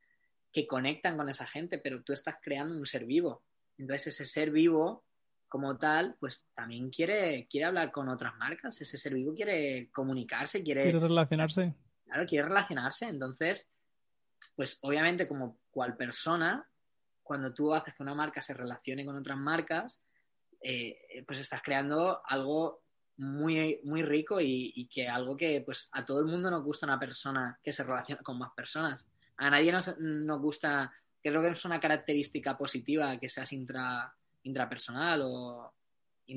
[0.52, 3.44] que conectan con esa gente, pero tú estás creando un ser vivo.
[3.78, 5.06] Entonces ese ser vivo
[5.48, 10.64] como tal, pues también quiere, quiere hablar con otras marcas, ese ser vivo quiere comunicarse,
[10.64, 10.84] quiere...
[10.84, 11.74] Quiere relacionarse.
[12.06, 13.08] Claro, quiere relacionarse.
[13.08, 13.70] Entonces,
[14.56, 16.68] pues obviamente como cual persona,
[17.24, 20.02] cuando tú haces que una marca se relacione con otras marcas,
[20.62, 22.82] eh, pues estás creando algo
[23.18, 26.86] muy, muy rico y, y, que algo que pues a todo el mundo nos gusta
[26.86, 29.08] una persona que se relaciona con más personas
[29.40, 29.96] a nadie nos,
[30.40, 35.74] gusta, creo que es una característica positiva que seas intra, intrapersonal o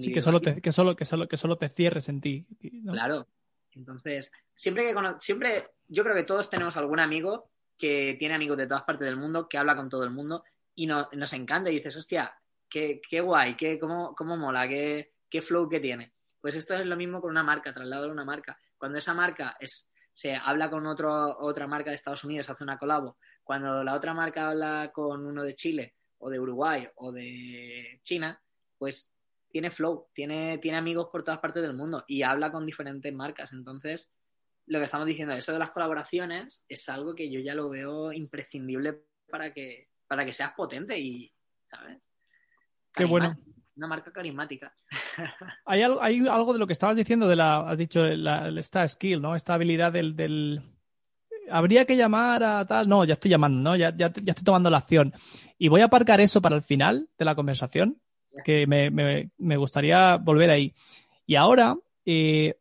[0.00, 2.46] Sí, que solo, te, que, solo, que, solo, que solo te cierres en ti.
[2.86, 3.28] Claro.
[3.72, 8.66] Entonces, siempre que siempre, yo creo que todos tenemos algún amigo que tiene amigos de
[8.66, 11.94] todas partes del mundo, que habla con todo el mundo y nos encanta y dices,
[11.96, 12.34] hostia,
[12.70, 16.12] qué, qué guay, qué, cómo, cómo mola, qué, qué flow que tiene.
[16.40, 18.58] Pues esto es lo mismo con una marca, traslado de una marca.
[18.78, 22.78] Cuando esa marca es se habla con otro, otra marca de Estados Unidos, hace una
[22.78, 28.00] colabo, cuando la otra marca habla con uno de Chile o de Uruguay o de
[28.04, 28.40] China,
[28.78, 29.10] pues
[29.48, 33.52] tiene flow, tiene, tiene amigos por todas partes del mundo y habla con diferentes marcas.
[33.52, 34.12] Entonces,
[34.66, 38.12] lo que estamos diciendo, eso de las colaboraciones es algo que yo ya lo veo
[38.12, 41.32] imprescindible para que, para que seas potente y,
[41.64, 41.98] ¿sabes?
[42.94, 43.36] Qué bueno.
[43.76, 44.74] Una marca carismática.
[45.64, 48.86] Hay algo, hay algo de lo que estabas diciendo, de la, has dicho, la, esta
[48.86, 49.34] skill, ¿no?
[49.34, 50.62] Esta habilidad del, del,
[51.50, 52.88] Habría que llamar a tal.
[52.88, 53.76] No, ya estoy llamando, ¿no?
[53.76, 55.14] Ya, ya, ya estoy tomando la acción.
[55.58, 57.98] Y voy a aparcar eso para el final de la conversación,
[58.44, 60.74] que me, me, me gustaría volver ahí.
[61.26, 62.58] Y ahora, eh,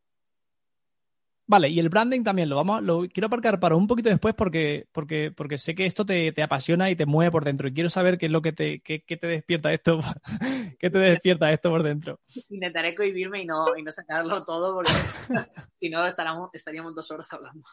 [1.52, 4.88] Vale, y el branding también lo vamos, lo quiero aparcar para un poquito después porque,
[4.94, 7.68] porque, porque sé que esto te, te apasiona y te mueve por dentro.
[7.68, 10.00] Y quiero saber qué es lo que te, qué, qué te despierta esto,
[10.80, 12.22] qué te despierta esto por dentro.
[12.48, 14.94] Intentaré cohibirme y no, y no sacarlo todo porque
[15.76, 17.68] si no estaríamos, estaríamos dos horas hablando.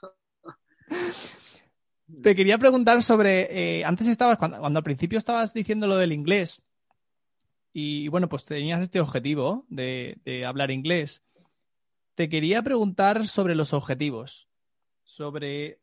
[2.23, 6.13] Te quería preguntar sobre, eh, antes estabas, cuando, cuando al principio estabas diciendo lo del
[6.13, 6.63] inglés,
[7.73, 11.23] y bueno, pues tenías este objetivo de, de hablar inglés.
[12.19, 14.49] Te quería preguntar sobre los objetivos,
[15.05, 15.79] sobre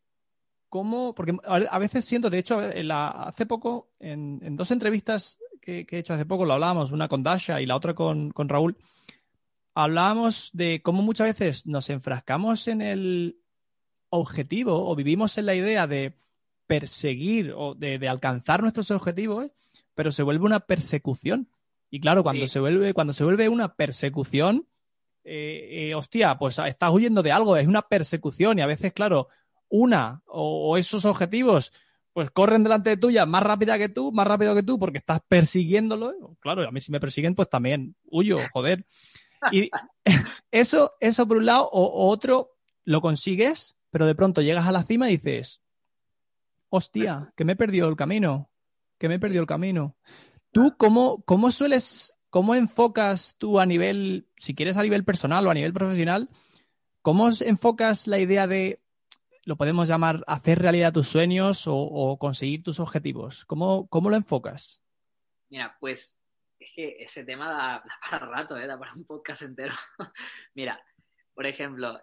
[0.68, 6.12] cómo, porque a veces siento, de hecho, hace poco, en, dos entrevistas que, he hecho
[6.12, 8.76] hace poco, lo hablábamos, una con Dasha y la otra con, Raúl,
[9.72, 13.38] hablábamos de cómo muchas veces nos enfrascamos en el
[14.10, 16.18] objetivo o vivimos en la idea de
[16.66, 19.52] perseguir o de, alcanzar nuestros objetivos,
[19.94, 21.48] pero se vuelve una persecución.
[21.88, 24.66] Y claro, cuando se vuelve, cuando se vuelve una persecución,
[25.28, 29.26] eh, eh, hostia, pues estás huyendo de algo, es una persecución y a veces, claro,
[29.68, 31.72] una o, esos objetivos
[32.12, 35.20] pues corren delante de tuya más rápida que tú, más rápido que tú, porque estás
[35.28, 36.36] persiguiéndolo.
[36.40, 38.86] Claro, a mí si me persiguen, pues también huyo, joder.
[39.50, 39.68] Y
[40.50, 42.52] eso, eso por un lado, o, otro,
[42.84, 45.60] lo consigues, pero de pronto llegas a la cima y dices,
[46.70, 48.48] hostia, que me he perdido el camino,
[48.96, 49.96] que me he perdido el camino.
[50.52, 55.50] ¿Tú cómo, cómo sueles ¿cómo enfocas tú a nivel, si quieres a nivel personal o
[55.50, 56.28] a nivel profesional,
[57.00, 58.82] cómo enfocas la idea de,
[59.46, 63.46] lo podemos llamar, hacer realidad tus sueños o, conseguir tus objetivos?
[63.46, 64.82] ¿Cómo, ¿Cómo, lo enfocas?
[65.48, 66.20] Mira, pues
[66.60, 68.66] es que ese tema da, para rato, ¿eh?
[68.66, 69.72] da para un podcast entero.
[70.54, 70.78] Mira,
[71.32, 71.98] por ejemplo,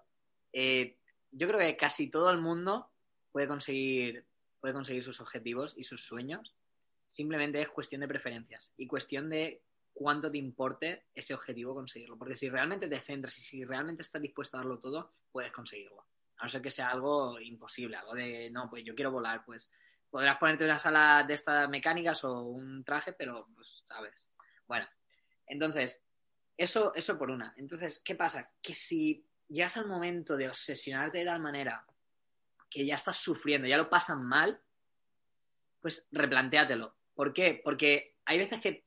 [0.52, 0.98] eh,
[1.30, 2.90] yo creo que casi todo el mundo
[3.32, 4.26] puede conseguir,
[4.60, 6.56] puede conseguir sus objetivos y sus sueños.
[7.06, 9.62] Simplemente es cuestión de preferencias y cuestión de
[9.94, 12.18] cuánto te importe ese objetivo conseguirlo.
[12.18, 16.06] Porque si realmente te centras y si realmente estás dispuesto a darlo todo, puedes conseguirlo.
[16.38, 19.72] A no ser que sea algo imposible, algo de, no, pues yo quiero volar, pues
[20.10, 24.30] podrás ponerte una sala de estas mecánicas o un traje, pero, pues, sabes.
[24.68, 24.88] Bueno,
[25.48, 26.04] entonces,
[26.58, 27.54] eso, eso por una.
[27.58, 28.52] Entonces, ¿qué pasa?
[28.62, 31.86] Que si llegas al momento de obsesionarte de tal manera
[32.70, 34.62] que ya estás sufriendo, ya lo pasan mal,
[35.82, 36.96] pues replantéatelo.
[37.14, 37.62] ¿Por qué?
[37.64, 38.84] Porque hay veces que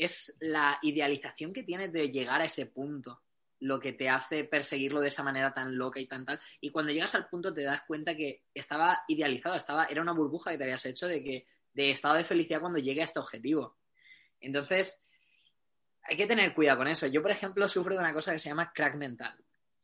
[0.00, 3.20] es la idealización que tienes de llegar a ese punto
[3.60, 6.40] lo que te hace perseguirlo de esa manera tan loca y tan tal.
[6.62, 10.50] Y cuando llegas al punto te das cuenta que estaba idealizado, estaba, era una burbuja
[10.50, 13.76] que te habías hecho de que de estado de felicidad cuando llegue a este objetivo.
[14.40, 15.04] Entonces,
[16.04, 17.06] hay que tener cuidado con eso.
[17.06, 19.36] Yo, por ejemplo, sufro de una cosa que se llama crack mental.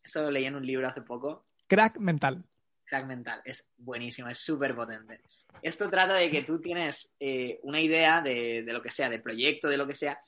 [0.02, 1.44] Eso lo leí en un libro hace poco.
[1.66, 2.42] Crack mental.
[2.86, 3.42] Crack mental.
[3.44, 5.20] Es buenísimo, es súper potente.
[5.62, 9.68] Esto trata de que tú tienes eh, una idea de, lo que sea, de proyecto,
[9.68, 10.18] de lo que sea,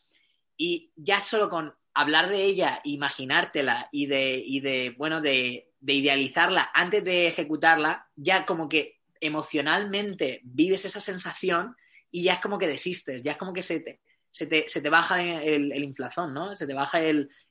[0.56, 7.04] y ya solo con hablar de ella, imaginártela y de, de bueno, de, idealizarla antes
[7.04, 11.76] de ejecutarla, ya como que emocionalmente vives esa sensación
[12.10, 15.22] y ya es como que desistes, ya es como que se te, se te, baja
[15.22, 16.54] el, el, inflazón, ¿no?
[16.56, 17.00] Se te baja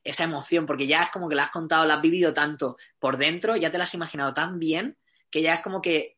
[0.04, 3.16] esa emoción, porque ya es como que la has contado, la has vivido tanto por
[3.16, 4.96] dentro, ya te la has imaginado tan bien,
[5.30, 6.17] que ya es como que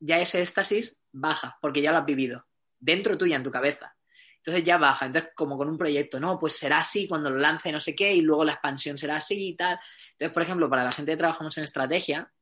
[0.00, 2.46] ya ese éxtasis baja, porque ya lo has vivido,
[2.78, 3.94] dentro tuya, en tu cabeza.
[4.38, 5.06] Entonces ya baja.
[5.06, 8.14] Entonces, como con un proyecto, no, pues será así cuando lo lance no sé qué,
[8.14, 9.78] y luego la expansión será así y tal.
[10.12, 12.32] Entonces, por ejemplo, para la gente que trabajamos en estrategia,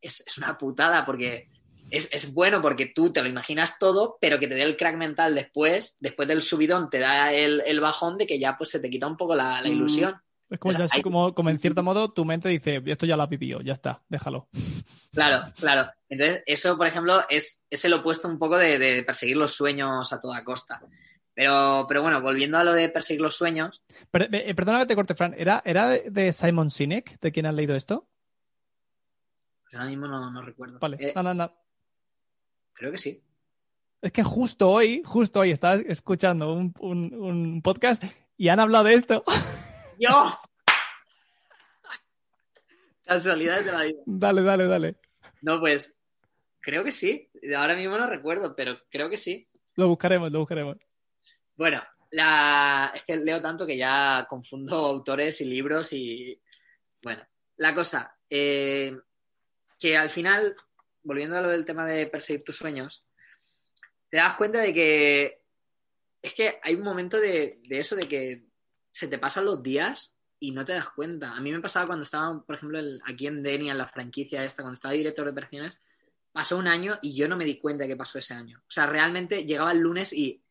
[0.00, 1.48] es, una putada porque
[1.90, 5.34] es, bueno porque tú te lo imaginas todo, pero que te dé el crack mental
[5.34, 9.06] después, después del subidón, te da el, bajón de que ya pues se te quita
[9.06, 9.66] un poco la, mm.
[9.66, 10.20] ilusión.
[10.48, 10.60] Es
[11.02, 14.02] como, como, en cierto modo tu mente dice, esto ya lo ha vivido, ya está,
[14.08, 14.48] déjalo.
[15.12, 15.90] Claro, claro.
[16.08, 20.20] Entonces, eso, por ejemplo, es, es el opuesto un poco de, perseguir los sueños a
[20.20, 20.80] toda costa.
[21.34, 23.82] Pero, pero bueno, volviendo a lo de perseguir los sueños.
[24.12, 25.34] Eh, perdona que te corte, Fran.
[25.36, 28.08] ¿Era, ¿Era de Simon Sinek, de quien has leído esto?
[29.64, 30.78] Pues ahora mismo no, recuerdo.
[30.78, 31.52] Vale, eh, no, no, no.
[32.72, 33.22] Creo que sí.
[34.00, 38.02] Es que justo hoy, justo hoy estaba escuchando un, un podcast
[38.36, 39.24] y han hablado de esto.
[39.98, 40.44] ¡Dios!
[43.04, 44.00] Casualidades de la vida.
[44.04, 44.96] Dale, dale, dale.
[45.42, 45.96] No, pues
[46.60, 47.30] creo que sí.
[47.56, 49.48] Ahora mismo no recuerdo, pero creo que sí.
[49.76, 50.76] Lo buscaremos, lo buscaremos.
[51.54, 52.92] Bueno, la...
[52.94, 56.40] es que leo tanto que ya confundo autores y libros y...
[57.02, 57.24] Bueno,
[57.58, 58.98] la cosa, eh,
[59.78, 60.56] que al final,
[61.02, 63.04] volviendo a lo del tema de perseguir tus sueños,
[64.08, 65.42] te das cuenta de que
[66.20, 68.46] es que hay un momento de, de eso, de que
[68.96, 71.36] se te pasan los días y no te das cuenta.
[71.36, 74.62] A mí me pasaba cuando estaba, por ejemplo, aquí en Denia, en la franquicia esta,
[74.62, 75.82] cuando estaba director de operaciones,
[76.32, 78.58] pasó un año y yo no me di cuenta de que pasó ese año.
[78.58, 80.42] O sea, realmente llegaba el lunes y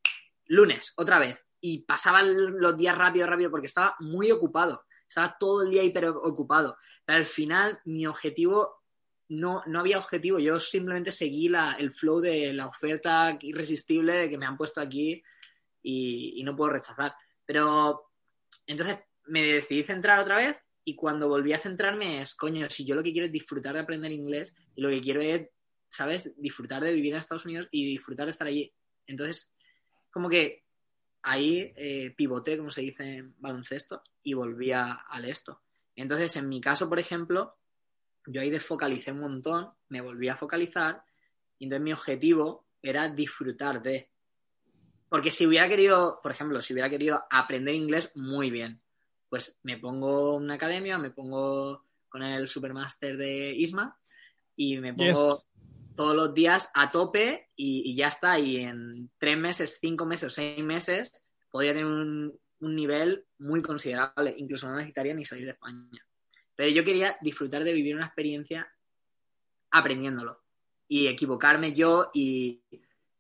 [0.45, 1.39] lunes, otra vez.
[1.59, 4.85] Y pasaban los días rápido, rápido, porque estaba muy ocupado.
[5.07, 6.77] Estaba todo el día hiper ocupado.
[7.03, 8.83] Pero al final, mi objetivo,
[9.29, 10.37] no, no había objetivo.
[10.37, 15.23] Yo simplemente seguí el flow de la oferta irresistible que me han puesto aquí
[15.81, 17.15] y no puedo rechazar.
[17.43, 18.05] Pero
[18.67, 22.95] entonces me decidí centrar otra vez y cuando volví a centrarme es, coño, si yo
[22.95, 25.49] lo que quiero es disfrutar de aprender inglés y lo que quiero es,
[25.87, 26.33] ¿sabes?
[26.37, 28.71] Disfrutar de vivir en Estados Unidos y disfrutar de estar allí.
[29.07, 29.51] Entonces,
[30.11, 30.63] como que
[31.23, 35.61] ahí eh, pivoté, como se dice en baloncesto, y volví a, al esto.
[35.95, 37.55] Entonces, en mi caso, por ejemplo,
[38.27, 41.03] yo ahí desfocalicé un montón, me volví a focalizar
[41.57, 44.09] y entonces mi objetivo era disfrutar de.
[45.09, 48.81] Porque si hubiera querido, por ejemplo, si hubiera querido aprender inglés muy bien,
[49.29, 53.97] pues me pongo una academia, me pongo con el Supermaster de Isma
[54.55, 55.45] y me pongo Yes.
[55.95, 58.39] todos los días a tope y, y ya está.
[58.39, 61.11] Y en tres meses, cinco meses o seis meses
[61.51, 64.33] podría tener un, un nivel muy considerable.
[64.37, 66.05] Incluso no necesitaría ni salir de España.
[66.55, 68.67] Pero yo quería disfrutar de vivir una experiencia
[69.71, 70.41] aprendiéndolo
[70.87, 72.61] y equivocarme yo y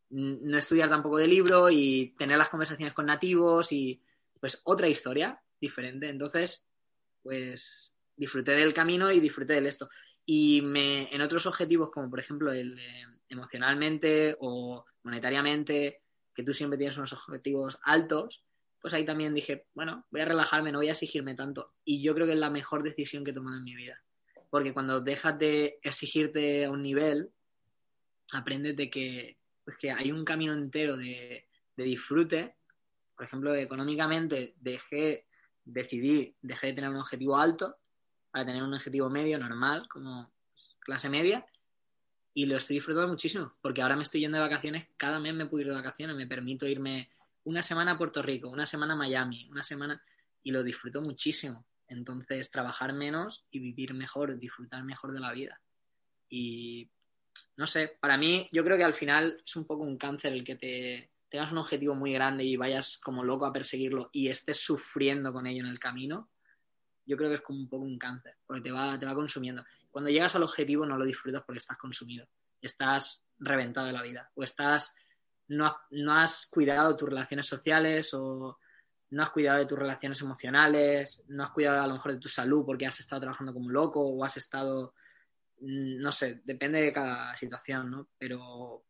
[0.09, 4.01] no estudiar tampoco de libro y tener las conversaciones con nativos y
[4.39, 6.09] pues otra historia diferente.
[6.09, 6.67] Entonces,
[7.23, 9.89] pues disfruté del camino y disfruté del esto.
[10.25, 12.79] Y me, en otros objetivos, como por ejemplo el
[13.29, 16.01] emocionalmente o monetariamente,
[16.33, 18.43] que tú siempre tienes unos objetivos altos,
[18.81, 21.73] pues ahí también dije, bueno, voy a relajarme, no voy a exigirme tanto.
[21.83, 24.01] Y yo creo que es la mejor decisión que he tomado en mi vida.
[24.49, 27.31] Porque cuando dejas de exigirte a un nivel,
[28.31, 32.55] aprendes de que, pues que hay un camino entero de, de disfrute.
[33.15, 35.27] Por ejemplo, económicamente dejé,
[35.65, 37.75] decidí, dejé de tener un objetivo alto
[38.31, 41.45] para tener un objetivo medio, normal, como pues, clase media,
[42.33, 45.45] y lo estoy disfrutando muchísimo, porque ahora me estoy yendo de vacaciones, cada mes me
[45.45, 47.09] puedo ir de vacaciones, me permito irme
[47.45, 50.03] una semana a Puerto Rico, una semana a Miami, una semana,
[50.43, 51.65] y lo disfruto muchísimo.
[51.87, 55.61] Entonces, trabajar menos y vivir mejor, disfrutar mejor de la vida.
[56.27, 56.89] Y
[57.57, 60.43] no sé, para mí, yo creo que al final es un poco un cáncer el
[60.43, 64.59] que te tengas un objetivo muy grande y vayas como loco a perseguirlo y estés
[64.59, 66.29] sufriendo con ello en el camino.
[67.05, 69.63] Yo creo que es como un poco un cáncer, porque te va, te va consumiendo.
[69.91, 72.27] Cuando llegas al objetivo no lo disfrutas porque estás consumido,
[72.61, 74.95] estás reventado de la vida o estás
[75.47, 78.57] no, no has cuidado tus relaciones sociales o
[79.11, 82.29] no has cuidado de tus relaciones emocionales, no has cuidado a lo mejor de tu
[82.29, 84.93] salud porque has estado trabajando como loco o has estado,
[85.61, 88.09] no sé, depende de cada situación, ¿no?
[88.17, 88.83] Pero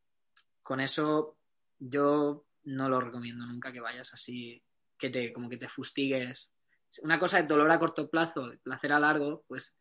[0.61, 1.37] con eso
[1.79, 4.61] yo no lo recomiendo nunca que vayas así,
[4.97, 6.49] que te, como que te fustigues.
[7.03, 9.77] Una cosa de dolor a corto plazo, placer a largo, pues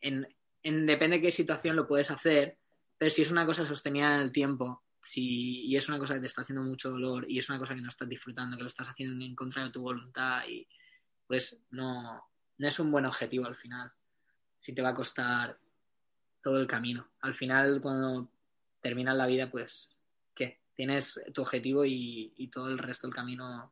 [0.00, 0.26] en
[0.62, 2.58] depende de qué situación lo puedes hacer,
[2.96, 6.20] pero si es una cosa sostenida en el tiempo, si, y es una cosa que
[6.20, 8.68] te está haciendo mucho dolor y es una cosa que no estás disfrutando, que lo
[8.68, 10.68] estás haciendo en contra de tu voluntad y
[11.26, 12.22] pues no,
[12.58, 13.90] no es un buen objetivo al final.
[14.58, 15.58] Si te va a costar
[16.48, 17.06] todo el camino.
[17.20, 18.30] Al final, cuando
[18.80, 19.90] terminas la vida, pues,
[20.34, 20.62] ¿qué?
[20.74, 23.70] ¿Tienes tu objetivo y, y todo el resto del camino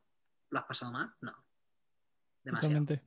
[0.51, 1.11] lo has pasado mal?
[1.21, 1.33] No.
[2.43, 2.85] Demasiado.
[2.85, 3.01] Totalmente.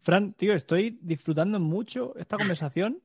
[0.00, 3.02] Fran, tío, estoy disfrutando mucho esta conversación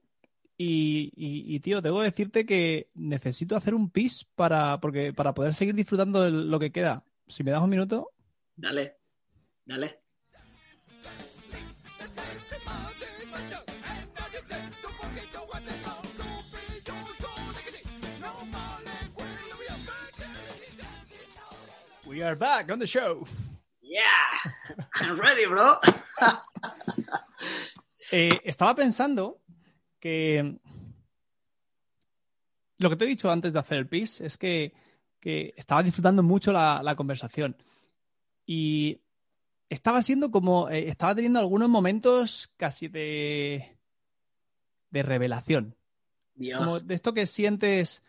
[0.56, 5.34] y, y- y, tío, tengo que decirte que necesito hacer un pis para, porque, para
[5.34, 7.04] poder seguir disfrutando de lo que queda.
[7.26, 8.12] Si me das un minuto.
[8.56, 8.98] Dale,
[9.66, 10.01] dale.
[22.12, 23.26] We are back on the show.
[23.82, 24.04] Yeah,
[24.96, 25.80] I'm ready, bro.
[28.14, 29.40] Eh, estaba pensando
[29.98, 30.60] que
[32.80, 34.74] lo que te he dicho antes de hacer el pis es que,
[35.22, 37.56] que estaba disfrutando mucho la, la conversación
[38.46, 39.00] y
[39.70, 43.78] estaba siendo como, eh, estaba teniendo algunos momentos casi de,
[44.90, 45.78] de revelación,
[46.36, 46.60] Dios.
[46.60, 48.04] como de esto que sientes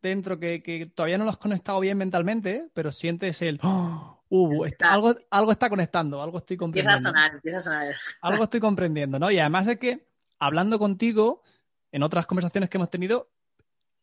[0.00, 4.64] dentro que, que todavía no lo has conectado bien mentalmente, pero sientes el, "Oh, uh,
[4.64, 7.94] está- algo, algo está conectando, algo estoy Empieza a comprendiendo sonar, empieza a sonar.
[8.22, 9.30] algo estoy comprendiendo, ¿no?
[9.30, 11.42] Y además es que hablando contigo,
[11.90, 13.30] en otras conversaciones que hemos tenido,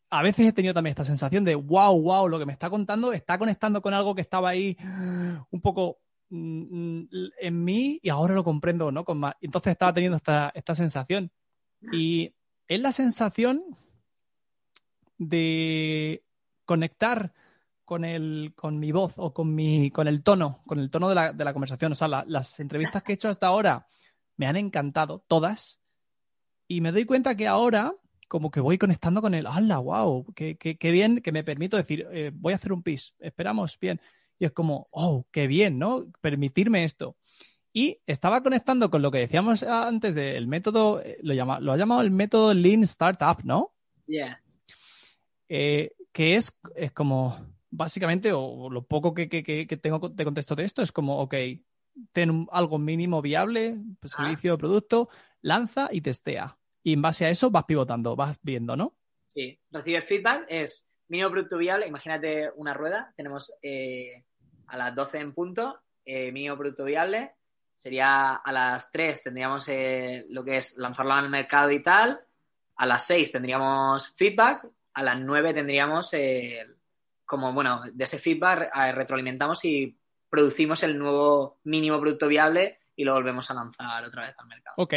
[0.09, 3.11] a veces he tenido también esta sensación de wow, wow, lo que me está contando
[3.13, 4.77] está conectando con algo que estaba ahí
[5.51, 7.03] un poco mm,
[7.39, 9.03] en mí y ahora lo comprendo, ¿no?
[9.05, 9.35] Con más.
[9.41, 11.31] Entonces estaba teniendo esta, esta sensación.
[11.93, 12.33] Y
[12.67, 13.63] es la sensación
[15.18, 16.24] de
[16.66, 17.34] conectar
[17.84, 21.16] con, el, con mi voz o con, mi, con el tono, con el tono de
[21.16, 21.91] la, de la conversación.
[21.91, 23.88] O sea, la- las entrevistas que he hecho hasta ahora
[24.38, 25.80] me han encantado, todas.
[26.68, 27.93] Y me doy cuenta que ahora
[28.28, 30.26] como que voy conectando con el, ¡hala, wow!
[30.34, 34.01] Qué, qué- bien que me permito decir, eh, voy a hacer un pis, esperamos, bien.
[34.39, 36.07] Y es como, oh, qué bien, ¿no?
[36.22, 37.16] Permitirme esto.
[37.72, 41.78] Y estaba conectando con lo que decíamos antes del método, eh, lo, llama, lo ha
[41.78, 43.74] llamado el método Lean Startup, ¿no?
[45.49, 47.37] Eh, que es, es como,
[47.69, 51.35] básicamente, o lo poco que, que- que- tengo de contexto de esto, es como, ok,
[52.13, 54.23] ten algo mínimo viable, pues, Ah.
[54.23, 55.09] servicio o producto,
[55.41, 56.57] lanza y testea.
[56.83, 58.95] Y en base a eso vas pivotando, vas viendo, ¿no?
[59.25, 61.87] Sí, recibir feedback es mínimo producto viable.
[61.87, 63.11] Imagínate una rueda.
[63.17, 64.23] Tenemos eh,
[64.67, 67.33] a las 12 en punto, eh, mínimo producto viable.
[67.73, 72.19] Sería a las 3 tendríamos eh, lo que es lanzarlo al mercado y tal.
[72.77, 74.67] A las 6 tendríamos feedback.
[74.95, 76.11] A las 9 tendríamos
[77.25, 79.97] como, bueno, de ese feedback eh, retroalimentamos y
[80.29, 84.75] producimos el nuevo mínimo producto viable y lo volvemos a lanzar otra vez al mercado.
[84.77, 84.93] Ok,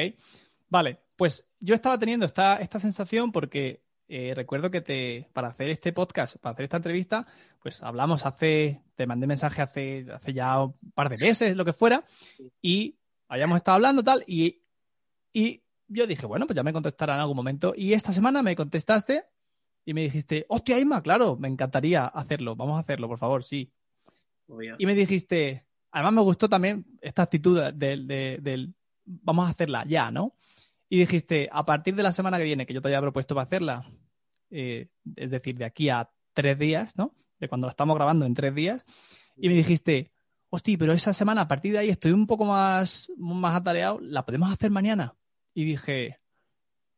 [0.68, 1.00] vale.
[1.16, 5.92] Pues yo estaba teniendo esta, esta sensación porque eh, recuerdo que te, para hacer este
[5.92, 7.26] podcast, para hacer esta entrevista,
[7.60, 11.72] pues hablamos hace, te mandé mensaje hace, hace ya un par de meses, lo que
[11.72, 12.04] fuera,
[12.62, 14.62] y habíamos estado hablando tal, y,
[15.32, 17.74] y yo dije, bueno, pues ya me contestará en algún momento.
[17.76, 19.24] Y esta semana me contestaste
[19.84, 23.72] y me dijiste, hostia, Isma, claro, me encantaría hacerlo, vamos a hacerlo, por favor, sí.
[24.46, 24.76] Obvio.
[24.78, 28.74] Y me dijiste, además me gustó también esta actitud del, de- del
[29.04, 30.34] vamos a hacerla ya, ¿no?
[30.90, 33.44] Y dijiste, a partir de la semana que viene, que yo te había propuesto para
[33.44, 33.90] hacerla,
[34.50, 37.14] eh, es decir, de aquí a tres días, ¿no?
[37.38, 38.84] De cuando la estamos grabando en tres días,
[39.36, 40.10] y me dijiste,
[40.50, 44.24] hostia, pero esa semana, a partir de ahí, estoy un poco más, más atareado, ¿la
[44.24, 45.14] podemos hacer mañana?
[45.54, 46.18] Y dije,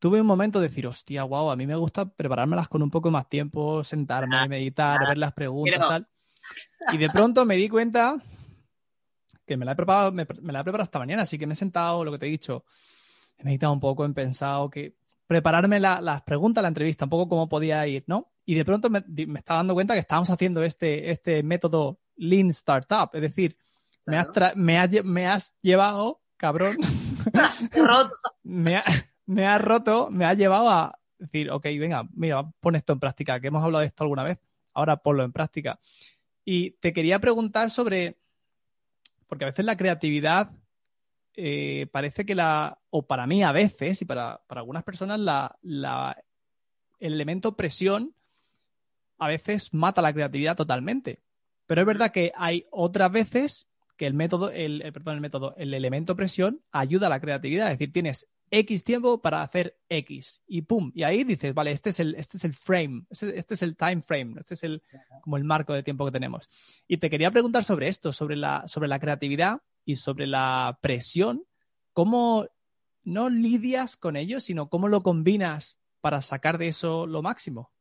[0.01, 3.11] tuve un momento de decir, hostia, wow, a mí me gusta preparármelas con un poco
[3.12, 6.09] más tiempo, sentarme, Ah, meditar, ah, ver las preguntas, pero- tal.
[6.92, 8.16] Y de pronto me di cuenta
[9.46, 11.53] que me la he preparado, me, me la he preparado esta mañana, así que me
[11.53, 12.64] he sentado, lo que te he dicho,
[13.38, 14.96] he meditado un poco, he pensado que
[15.26, 18.32] prepararme la- las preguntas, la entrevista, un poco cómo podía ir, ¿no?
[18.46, 19.05] Y de pronto me,
[19.36, 23.57] estaba dando cuenta que estábamos haciendo este, este método Lean Startup, es decir,
[24.07, 26.76] me has, me has lle- me has llevado, cabrón,
[28.42, 28.84] me, ha-
[29.31, 33.39] me has roto, me has llevado a decir, ok, venga, mira, pon esto en práctica,
[33.41, 34.39] que hemos hablado de esto alguna vez,
[34.74, 35.78] ahora ponlo en práctica.
[36.45, 38.16] Y te quería preguntar sobre,
[39.28, 40.51] porque a veces la creatividad
[41.37, 45.57] eh, parece que la, o para mí a veces, y para, para algunas personas, la,
[45.62, 46.16] la-
[46.99, 48.12] el elemento presión
[49.18, 51.20] a veces mata la creatividad totalmente.
[51.66, 55.72] Pero es verdad que hay otras veces que el método, el- perdón, el método, el
[55.72, 57.70] elemento presión ayuda a la creatividad.
[57.70, 60.90] Es decir, tienes X tiempo para hacer X y pum.
[60.94, 63.76] Y ahí dices, vale, este es el, este es el frame, este, este es el
[63.76, 64.82] time frame, este es el,
[65.22, 66.48] como el marco de tiempo que tenemos.
[66.88, 71.44] Y te quería preguntar sobre esto, sobre la, sobre la creatividad y sobre la presión.
[71.92, 72.48] ¿Cómo
[73.05, 77.72] no lidias con ello, sino cómo lo combinas para sacar de eso lo máximo?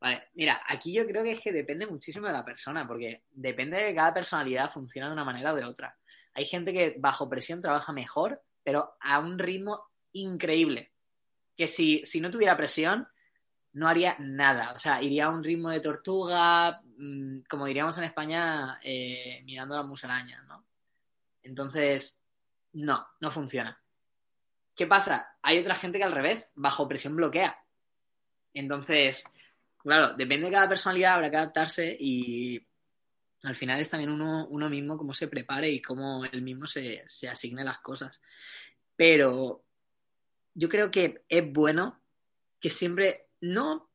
[0.00, 3.78] Vale, mira, aquí yo creo que es que depende muchísimo de la persona, porque depende
[3.78, 5.96] de cada personalidad, funciona de una manera o de otra.
[6.34, 10.92] Hay gente que bajo presión trabaja mejor, pero a un ritmo increíble.
[11.56, 13.08] Que si, si no tuviera presión,
[13.72, 14.72] no haría nada.
[14.72, 19.76] O sea, iría a un ritmo de tortuga, mm, como diríamos en España, eh, mirando
[19.76, 20.64] las musarañas, ¿no?
[21.42, 22.22] Entonces,
[22.72, 23.80] no, no funciona.
[24.74, 25.36] ¿Qué pasa?
[25.42, 27.58] Hay otra gente que al revés, bajo presión bloquea.
[28.54, 29.24] Entonces,
[29.78, 32.64] claro, depende de cada personalidad, habrá que adaptarse y
[33.42, 37.04] al final es también uno, uno mismo cómo se prepare y cómo él mismo se,
[37.06, 38.20] se asigne las cosas.
[38.96, 39.64] Pero
[40.54, 42.00] yo creo que es bueno
[42.60, 43.88] que siempre, no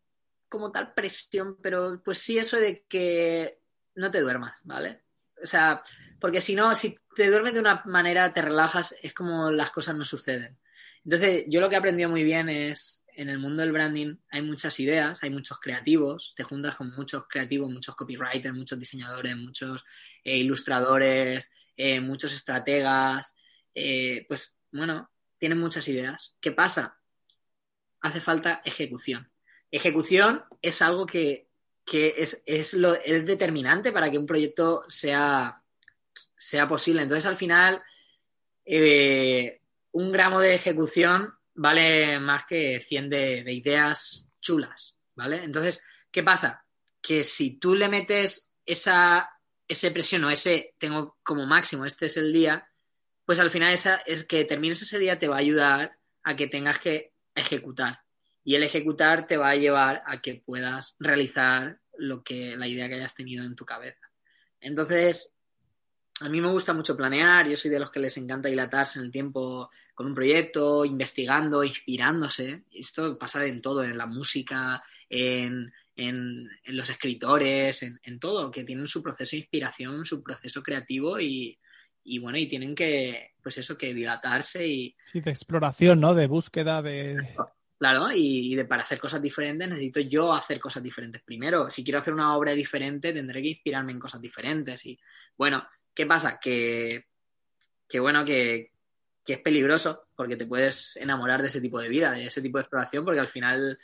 [0.48, 3.60] como tal presión, pero pues sí eso de que
[3.96, 5.02] no te duermas, ¿vale?
[5.42, 5.82] O sea,
[6.20, 9.98] porque si no, si te duermes de una manera, te relajas, es como las cosas
[9.98, 10.58] no suceden.
[11.04, 14.42] Entonces, yo lo que he aprendido muy bien es, en el mundo del branding hay
[14.42, 19.86] muchas ideas, hay muchos creativos, te juntas con muchos creativos, muchos copywriters, muchos diseñadores, muchos
[20.24, 23.36] eh, ilustradores, eh, muchos estrategas,
[23.74, 26.36] eh, pues bueno, tienen muchas ideas.
[26.40, 26.98] ¿Qué pasa?
[28.02, 29.30] Hace falta ejecución.
[29.72, 31.48] Ejecución es algo que,
[31.86, 35.62] que es, es, lo, es determinante para que un proyecto sea,
[36.38, 37.02] sea posible.
[37.02, 37.82] Entonces, al final,
[39.92, 45.44] un gramo de ejecución vale más que 100 de, de, ideas chulas, ¿vale?
[45.44, 45.82] Entonces,
[46.12, 46.66] ¿qué pasa?
[47.02, 49.30] Que si tú le metes esa,
[49.68, 52.68] ese presión o ese, tengo como máximo, este es el día,
[53.26, 56.48] pues al final esa, es que termines ese día te va a ayudar a que
[56.48, 58.00] tengas que ejecutar.
[58.44, 62.90] Y el ejecutar te va a llevar a que puedas realizar lo que, la idea
[62.90, 64.12] que hayas tenido en tu cabeza.
[64.60, 65.34] Entonces,
[66.22, 69.06] a mí me gusta mucho planear, yo soy de los que les encanta dilatarse en
[69.06, 72.64] el tiempo con un proyecto, investigando, inspirándose.
[72.72, 75.72] Esto pasa en todo, en la música, en,
[76.66, 81.60] los escritores, en, todo, que tienen su proceso de inspiración, su proceso creativo y,
[82.22, 84.96] bueno, y tienen que, pues eso, que dilatarse y...
[85.12, 86.16] Sí, de exploración, ¿no?
[86.16, 87.36] De búsqueda, de...
[87.78, 91.70] Claro, y, de, para hacer cosas diferentes necesito yo hacer cosas diferentes primero.
[91.70, 94.86] Si quiero hacer una obra diferente, tendré que inspirarme en cosas diferentes.
[94.86, 94.98] Y
[95.38, 96.40] bueno, ¿qué pasa?
[96.40, 97.08] Que,
[97.88, 98.73] que bueno, que,
[99.26, 102.58] que es peligroso porque te puedes enamorar de ese tipo de vida, de ese tipo
[102.58, 103.80] de exploración, porque al final,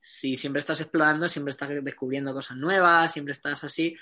[0.00, 3.96] si siempre estás explorando, siempre estás descubriendo cosas nuevas, siempre estás así,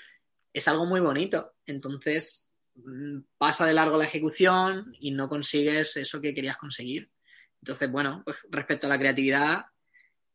[0.51, 1.55] es algo muy bonito.
[1.65, 7.09] Entonces, mm, pasa de largo la ejecución y no consigues eso que querías conseguir.
[7.61, 9.65] Entonces, bueno, pues respecto a la creatividad,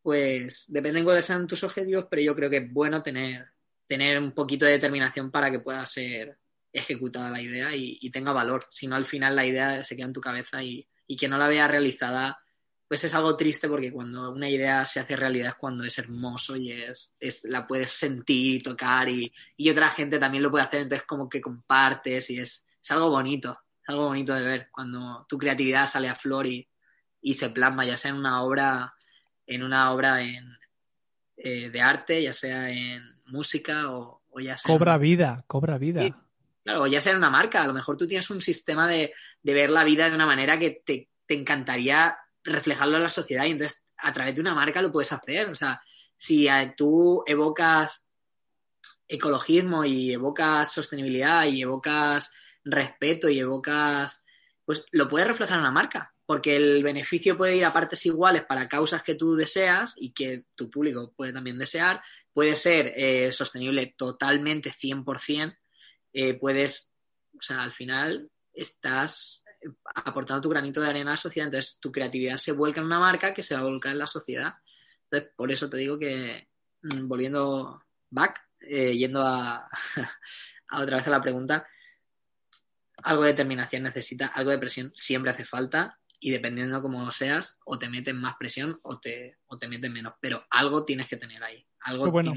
[0.03, 3.47] pues depende de cuáles sean tus objetivos, pero yo creo que es bueno tener,
[3.87, 6.39] tener un poquito de determinación para que pueda ser
[6.79, 8.67] ejecutada la idea y, tenga valor.
[8.71, 10.87] Si no, al final la idea se queda en tu cabeza y,
[11.19, 12.39] que no la vea realizada,
[12.87, 16.57] pues es algo triste porque cuando una idea se hace realidad es cuando es hermoso
[16.57, 17.15] y es,
[17.45, 19.33] la puedes sentir y tocar y,
[19.71, 23.59] otra gente también lo puede hacer, entonces como que compartes y es, es algo bonito,
[23.83, 26.69] es algo bonito de ver cuando tu creatividad sale a flor y,
[27.21, 28.95] y se plasma, ya sea en una obra,
[29.47, 30.59] en una obra en,
[31.41, 34.77] eh, de arte, ya sea en música o, ya sea.
[34.77, 36.28] Cobra vida, cobra vida.
[36.69, 37.63] Claro, ya en una marca.
[37.63, 40.83] A lo mejor tú tienes un sistema de, ver la vida de una manera que
[40.85, 45.13] te, encantaría reflejarlo en la sociedad y entonces a través de una marca lo puedes
[45.13, 45.49] hacer.
[45.49, 45.81] O sea,
[46.17, 48.05] si tú evocas
[49.07, 52.31] ecologismo y evocas sostenibilidad y evocas
[52.65, 54.25] respeto y evocas,
[54.65, 58.45] pues lo puedes reflejar en una marca porque el beneficio puede ir a partes iguales
[58.45, 62.03] para causas que tú deseas y que tu público puede también desear,
[62.35, 65.57] puede ser eh, sostenible totalmente 100%,
[66.13, 66.93] eh, puedes,
[67.35, 69.43] o sea, al final estás
[69.95, 73.01] aportando tu granito de arena a la sociedad, entonces tu creatividad se vuelca en una
[73.01, 74.55] marca que se va a volcar en la sociedad.
[75.03, 76.49] Entonces, por eso te digo que,
[76.83, 79.69] mm, volviendo back, eh, yendo a,
[80.69, 81.67] a otra vez a la pregunta,
[83.03, 87.79] algo de determinación necesita, algo de presión siempre hace falta y dependiendo cómo seas, o
[87.79, 91.43] te meten más presión o te, o te meten menos, pero algo tienes que tener
[91.45, 91.65] ahí.
[91.81, 92.35] Algo bueno.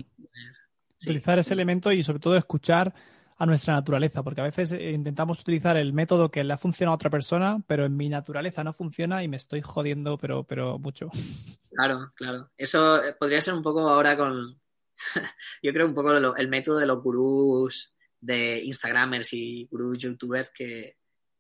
[1.02, 2.94] utilizar ese elemento y sobre todo escuchar
[3.42, 6.94] a nuestra naturaleza, porque a veces eh, intentamos utilizar el método que le ha funcionado
[6.94, 10.78] a otra persona, pero en mi naturaleza no funciona y me estoy jodiendo, pero, pero
[10.78, 11.10] mucho.
[11.72, 12.52] Claro, claro.
[12.56, 14.62] Eso eh, podría ser un poco ahora con,
[15.64, 20.98] yo creo un poco el método de los gurús de Instagramers y gurús youtubers que,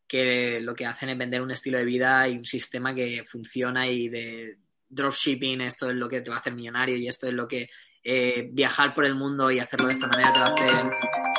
[0.07, 3.87] que lo que hacen es vender un estilo de vida y un sistema que funciona
[3.87, 4.57] y de
[4.89, 7.69] dropshipping, esto es lo que te va a hacer millonario y esto es lo que
[8.03, 11.30] eh, viajar por el mundo y hacerlo de esta manera te va a hacer...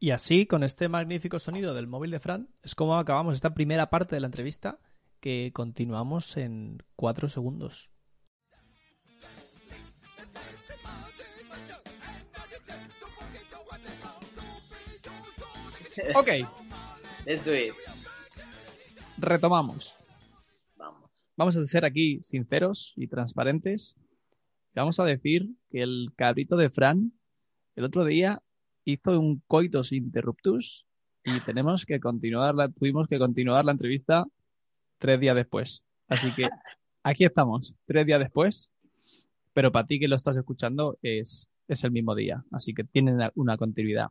[0.00, 3.90] Y así, con este magnífico sonido del móvil de Fran, es como acabamos esta primera
[3.90, 4.78] parte de la entrevista
[5.18, 7.90] que continuamos en cuatro segundos.
[16.14, 16.28] Ok,
[19.16, 19.98] Retomamos.
[20.76, 21.28] Vamos.
[21.36, 23.96] Vamos a ser aquí sinceros y transparentes.
[24.74, 27.12] Vamos a decir que el cabrito de Fran
[27.74, 28.42] el otro día
[28.92, 30.86] hizo un coitus interruptus
[31.24, 34.26] y tenemos que continuar tuvimos que continuar la entrevista
[34.98, 35.84] tres días después.
[36.08, 36.48] Así que
[37.02, 38.70] aquí estamos, tres días después,
[39.52, 43.18] pero para ti que lo estás escuchando es, es el mismo día, así que tienen
[43.34, 44.10] una continuidad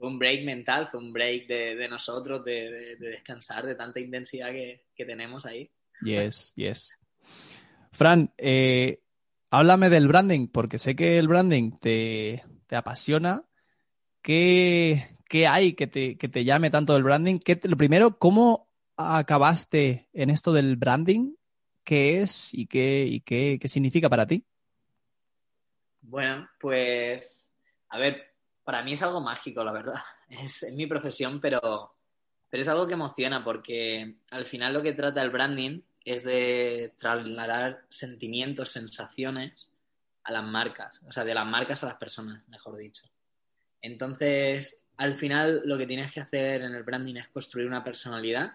[0.00, 5.04] fue un break mental, fue un break de, nosotros, de, descansar de tanta intensidad que,
[5.04, 5.70] tenemos ahí.
[6.02, 6.98] Yes, yes.
[7.92, 9.02] Fran, eh,
[9.50, 13.44] háblame del branding, porque sé que el branding te, apasiona.
[14.22, 15.16] ¿Qué,
[15.48, 17.38] hay que te, llame tanto el branding?
[17.38, 21.34] ¿Qué, lo primero, ¿cómo acabaste en esto del branding?
[21.84, 24.44] ¿Qué es y qué, y qué, qué significa para ti?
[26.02, 27.48] Bueno, pues,
[27.88, 30.00] a ver, para mí es algo mágico, la verdad.
[30.28, 31.94] Es, mi profesión, pero,
[32.48, 36.94] pero es algo que emociona porque al final lo que trata el branding es de
[36.98, 39.68] trasladar sentimientos, sensaciones
[40.22, 43.08] a las marcas, o sea, de las marcas a las personas, mejor dicho.
[43.82, 48.52] Entonces, al final lo que tienes que hacer en el branding es construir una personalidad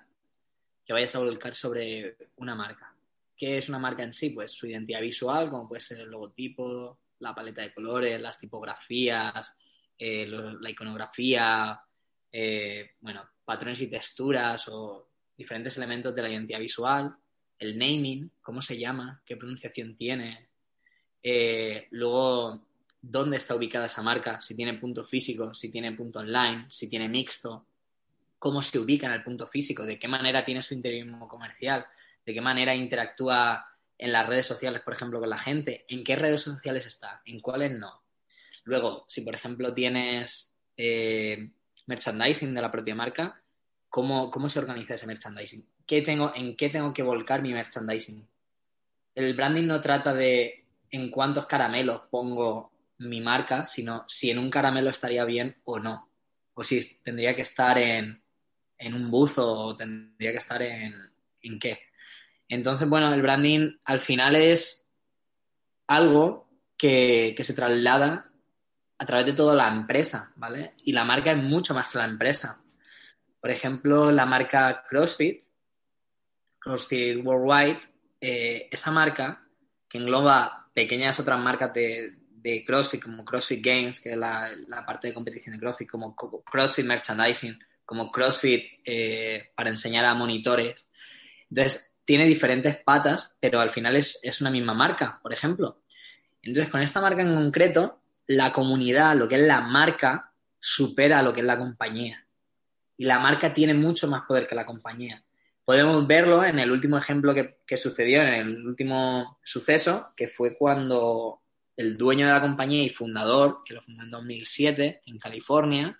[0.85, 2.93] que vayas a volcar sobre una marca.
[3.35, 4.29] ¿Qué es una marca en sí?
[4.29, 9.55] Pues su identidad visual, como puede ser el logotipo, la paleta de colores, las tipografías,
[9.97, 11.79] eh, la iconografía,
[12.31, 17.15] eh, bueno, patrones y texturas o diferentes elementos de la identidad visual.
[17.57, 20.49] el naming, cómo se llama, qué pronunciación tiene,
[21.23, 22.67] eh, luego
[23.09, 27.07] dónde está ubicada esa marca, si tiene punto físico, si tiene punto online, si tiene
[27.07, 27.65] mixto,
[28.39, 31.85] cómo se ubica en el punto físico, de qué manera tiene su interiorismo comercial,
[32.25, 33.65] de qué manera interactúa
[33.97, 37.39] en las redes sociales, por ejemplo, con la gente, en qué redes sociales está, en
[37.39, 38.01] cuáles no.
[38.63, 41.49] Luego, si por ejemplo tienes eh,
[41.85, 43.39] merchandising de la propia marca,
[43.89, 45.65] ¿cómo, ¿cómo, se organiza ese merchandising?
[45.85, 48.27] ¿Qué tengo, ¿En qué tengo que volcar mi merchandising?
[49.13, 54.49] El branding no trata de en cuántos caramelos pongo mi marca, sino si en un
[54.49, 56.09] caramelo estaría bien o no.
[56.53, 58.23] O si tendría que estar en,
[58.77, 60.95] en un buzo o tendría que estar en,
[61.41, 61.79] en qué.
[62.47, 64.85] Entonces, bueno, el branding al final es
[65.87, 68.31] algo que, se traslada
[68.97, 70.73] a través de toda la empresa, ¿vale?
[70.83, 72.61] Y la marca es mucho más que la empresa.
[73.41, 75.43] Por ejemplo, la marca CrossFit,
[76.59, 77.81] CrossFit Worldwide,
[78.21, 79.43] eh, esa marca
[79.89, 82.15] que engloba pequeñas otras marcas de,
[82.65, 84.49] CrossFit, como CrossFit Games, que es la,
[84.85, 90.87] parte de competición de CrossFit, como CrossFit Merchandising, como CrossFit eh, para enseñar a monitores.
[91.49, 95.81] Entonces, tiene diferentes patas, pero al final es, una misma marca, por ejemplo.
[96.43, 101.33] Entonces, con esta marca en concreto, la comunidad, lo que es la marca, supera lo
[101.33, 102.25] que es la compañía.
[102.97, 105.23] Y la marca tiene mucho más poder que la compañía.
[105.63, 110.55] Podemos verlo en el último ejemplo que, que sucedió, en el último suceso, que fue
[110.55, 111.41] cuando
[111.77, 115.99] el dueño de la compañía y fundador, que lo fundó en 2007 en California,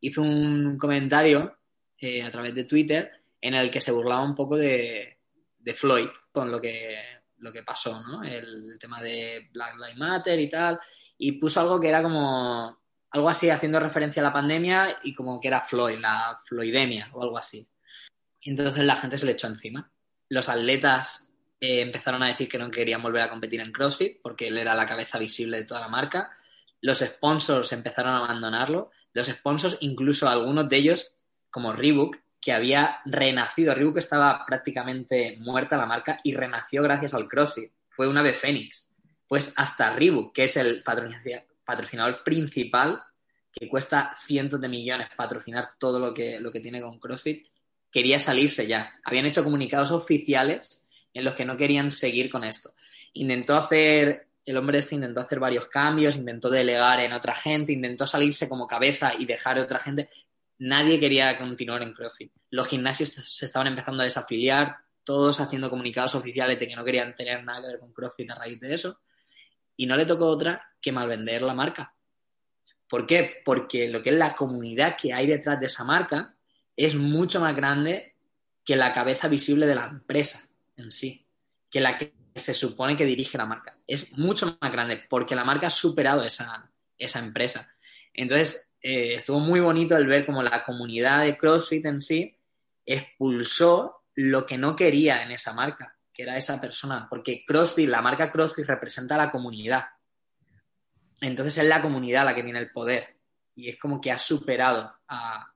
[0.00, 1.56] hizo un comentario
[1.98, 3.10] eh, a través de Twitter
[3.40, 5.18] en el que se burlaba un poco de,
[5.58, 6.98] de Floyd con lo que,
[7.38, 8.22] lo que pasó, ¿no?
[8.22, 10.80] El, tema de Black Lives Matter y tal,
[11.18, 12.78] y puso algo que era como
[13.10, 17.22] algo así haciendo referencia a la pandemia y como que era Floyd, la floidemia o
[17.22, 17.66] algo así.
[18.40, 19.90] Y entonces la gente se le echó encima.
[20.28, 21.28] Los atletas
[21.64, 24.74] eh, empezaron a decir que no querían volver a competir en CrossFit porque él era
[24.74, 26.30] la cabeza visible de toda la marca.
[26.82, 28.90] Los sponsors empezaron a abandonarlo.
[29.14, 31.14] Los sponsors, incluso algunos de ellos,
[31.50, 33.74] como Reebok, que había renacido.
[33.74, 37.72] Reebok estaba prácticamente muerta la marca y renació gracias al CrossFit.
[37.88, 38.92] Fue una de Fénix.
[39.26, 43.02] Pues hasta Reebok, que es el patrocinador principal,
[43.50, 47.46] que cuesta cientos de millones patrocinar todo lo que, lo que tiene con CrossFit,
[47.90, 48.92] quería salirse ya.
[49.04, 50.83] Habían hecho comunicados oficiales
[51.14, 52.74] en los que no querían seguir con esto.
[53.14, 58.04] Intentó hacer, el hombre este intentó hacer varios cambios, intentó delegar en otra gente, intentó
[58.06, 60.08] salirse como cabeza y dejar a otra gente,
[60.58, 62.32] nadie quería continuar en CrossFit.
[62.50, 67.14] Los gimnasios se estaban empezando a desafiliar, todos haciendo comunicados oficiales de que no querían
[67.14, 68.98] tener nada que ver con CrossFit a raíz de eso.
[69.76, 71.94] Y no le tocó otra que malvender la marca.
[72.88, 73.42] ¿Por qué?
[73.44, 76.34] Porque lo que es la comunidad que hay detrás de esa marca
[76.76, 78.14] es mucho más grande
[78.64, 81.26] que la cabeza visible de la empresa en sí,
[81.70, 83.76] que la que se supone que dirige la marca.
[83.86, 87.68] Es mucho más grande porque la marca ha superado esa, esa empresa.
[88.12, 92.36] Entonces, eh, estuvo muy bonito el ver cómo la comunidad de CrossFit en sí
[92.84, 98.02] expulsó lo que no quería en esa marca, que era esa persona, porque CrossFit, la
[98.02, 99.84] marca CrossFit representa a la comunidad.
[101.20, 103.16] Entonces es la comunidad la que tiene el poder
[103.54, 105.50] y es como que ha superado a...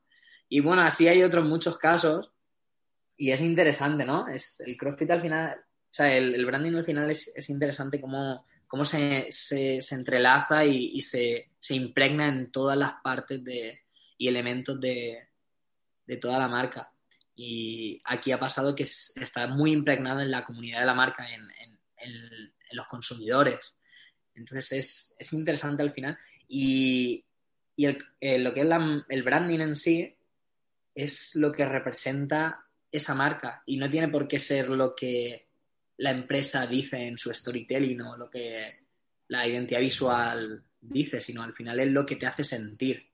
[0.48, 2.32] Y bueno, así hay otros muchos casos
[3.18, 4.28] y es interesante, ¿no?
[4.28, 8.46] Es, el CrossFit al final, o sea, el, branding al final es, es interesante como
[8.68, 9.28] cómo se,
[9.90, 13.80] entrelaza y, se, impregna en todas las partes de,
[14.16, 15.26] y elementos de,
[16.20, 16.92] toda la marca.
[17.34, 21.48] Y aquí ha pasado que está muy impregnado en la comunidad de la marca, en,
[22.72, 23.76] los consumidores.
[24.34, 26.16] Entonces es, interesante al final.
[26.46, 27.24] Y,
[27.76, 28.68] eh, lo que es
[29.08, 30.14] el branding en sí
[30.94, 35.48] es lo que representa esa marca y no tiene por qué ser lo que
[35.98, 38.86] la empresa dice en su storytelling o lo que
[39.28, 43.06] la identidad visual dice, sino al final es lo que te hace sentir.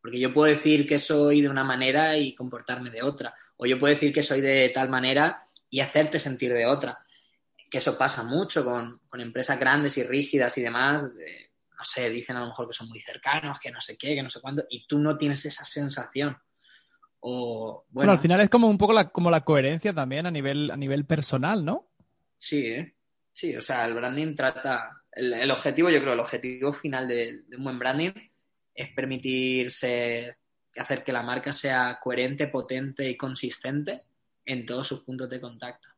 [0.00, 3.78] Porque yo puedo decir que soy de una manera y comportarme de otra, o yo
[3.78, 6.98] puedo decir que soy de tal manera y hacerte sentir de otra.
[7.70, 11.04] Que eso pasa mucho con, empresas grandes y rígidas y demás.
[11.04, 14.22] no sé, dicen a lo mejor que son muy cercanos, que no sé qué, que
[14.22, 16.36] no sé cuándo, y tú no tienes esa sensación.
[17.26, 20.70] O, bueno, al final es como un poco la, como la coherencia también a nivel,
[20.70, 21.88] a nivel personal, ¿no?
[22.36, 22.94] Sí, ¿eh?
[23.32, 27.64] sí, o sea, el branding trata, el, objetivo, yo creo, el objetivo final de, un
[27.64, 28.10] buen branding
[28.74, 30.36] es permitirse
[30.76, 34.02] hacer que la marca sea coherente, potente y consistente
[34.44, 35.88] en todos sus puntos de contacto.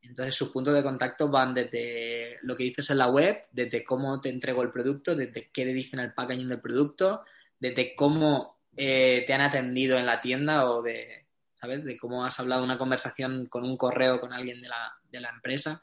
[0.00, 4.20] Entonces, sus puntos de contacto van desde lo que dices en la web, desde cómo
[4.20, 7.22] te entrego el producto, desde qué te dicen el packaging del producto,
[7.58, 11.84] desde cómo eh, te han atendido en la tienda o de, ¿sabes?
[11.84, 15.30] De cómo has hablado una conversación con un correo con alguien de la, de la
[15.30, 15.80] empresa.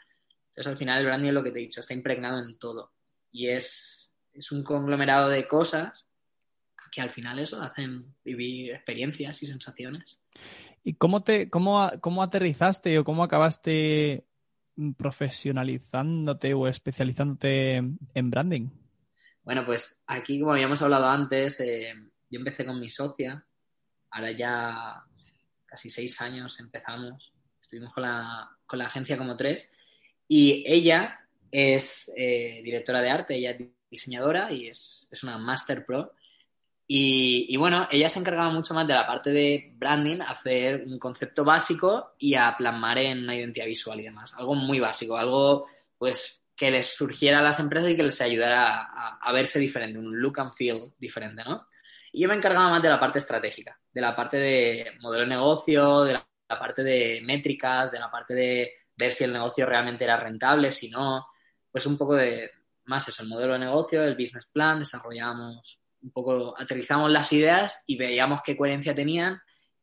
[0.49, 2.91] Entonces, al final, el branding es lo que te he dicho, está impregnado en todo.
[3.31, 6.07] Y es, es un conglomerado de cosas
[6.91, 10.19] que al final eso hacen vivir experiencias y sensaciones.
[10.83, 14.27] ¿Y cómo, te, cómo, cómo aterrizaste o cómo acabaste
[14.97, 18.69] profesionalizándote o especializándote en branding?
[19.43, 21.93] Bueno, pues aquí, como habíamos hablado antes, eh,
[22.33, 23.45] yo empecé con mi socia,
[24.09, 25.03] ahora ya
[25.65, 27.31] casi seis años empezamos,
[27.61, 29.69] estuvimos con la, con la agencia como tres,
[30.27, 31.19] y ella
[31.51, 36.13] es eh, directora de arte, ella es diseñadora y es, es una Master Pro.
[36.85, 41.43] Y, bueno, ella se encargaba mucho más de la parte de branding, hacer un concepto
[41.43, 44.33] básico y a plasmar en una identidad visual y demás.
[44.35, 45.65] Algo muy básico, algo
[45.97, 50.19] pues que les surgiera a las empresas y que les ayudara a, verse diferente, un
[50.19, 51.67] look and feel diferente, ¿no?
[52.15, 55.29] Y yo me encargaba más de la parte estratégica, de la parte de modelo de
[55.29, 60.03] negocio, de la, parte de métricas, de la parte de ver si el negocio realmente
[60.03, 61.25] era rentable, si no,
[61.71, 62.51] pues un poco de
[62.85, 67.81] más eso, el modelo de negocio, el business plan, desarrollamos un poco, aterrizamos las ideas
[67.87, 69.41] y veíamos qué coherencia tenían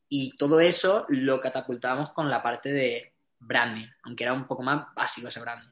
[0.09, 4.87] y todo eso lo catapultábamos con la parte de branding, aunque era un poco más
[4.95, 5.71] básico ese branding.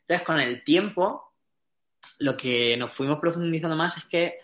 [0.00, 1.34] Entonces, con el tiempo,
[2.18, 4.40] lo que nos fuimos profundizando más es que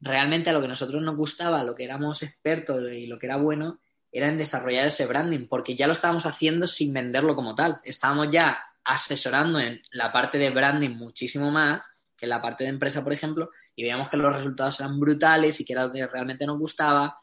[0.00, 3.36] realmente a lo que nosotros nos gustaba, lo que éramos expertos y lo que era
[3.36, 3.80] bueno,
[4.10, 7.80] era en desarrollar ese branding, porque ya lo estábamos haciendo sin venderlo como tal.
[7.84, 11.84] Estábamos ya asesorando en la parte de branding muchísimo más
[12.16, 15.60] que en la parte de empresa, por ejemplo, y veíamos que los resultados eran brutales
[15.60, 17.18] y que era lo que realmente nos gustaba.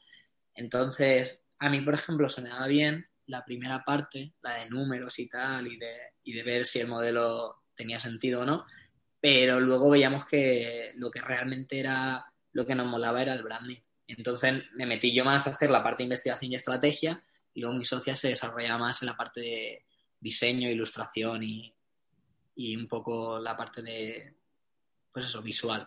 [0.53, 5.19] Entonces, a mí, por ejemplo, se me daba bien la primera parte, la de números
[5.19, 8.65] y tal, y de, y de ver si el modelo tenía sentido o no,
[9.19, 12.25] pero luego veíamos que lo que realmente era
[12.55, 13.81] lo que nos molaba era el branding.
[14.07, 17.21] Entonces me metí yo más a hacer la parte de investigación y estrategia
[17.53, 19.85] y luego mi socia se desarrollaba más en la parte de
[20.21, 21.73] diseño, ilustración y,
[22.77, 24.33] un poco la parte de,
[25.11, 25.85] pues eso, visual.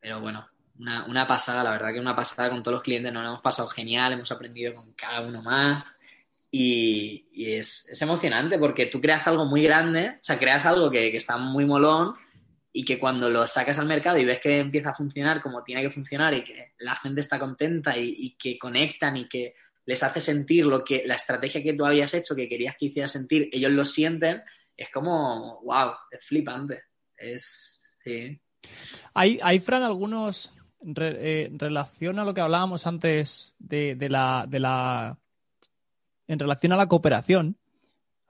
[0.00, 0.48] Pero bueno,
[0.80, 4.14] una, pasada, la verdad que una pasada con todos los clientes, nos hemos pasado genial,
[4.14, 5.96] hemos aprendido con cada uno más
[6.50, 11.18] y, es, emocionante porque tú creas algo muy grande, o sea, creas algo que, que
[11.18, 12.16] está muy molón
[12.72, 15.82] y que cuando lo sacas al mercado y ves que empieza a funcionar como tiene
[15.82, 19.54] que funcionar y que la gente está contenta y, que conectan y que
[19.84, 23.08] les hace sentir lo que la estrategia que tú habías hecho, que querías que hiciera
[23.08, 24.42] sentir, ellos lo sienten,
[24.76, 26.84] es como, wow, es flipante.
[27.16, 28.40] Es, sí.
[29.12, 30.54] Hay, hay Fran, algunos,
[30.96, 35.18] eh, en relación a lo que hablábamos antes de, la, de la,
[36.26, 37.58] en relación a la cooperación,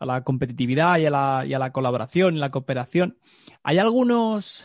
[0.03, 3.19] a la competitividad y a la, y a la colaboración y la cooperación.
[3.63, 4.65] ¿Hay algunos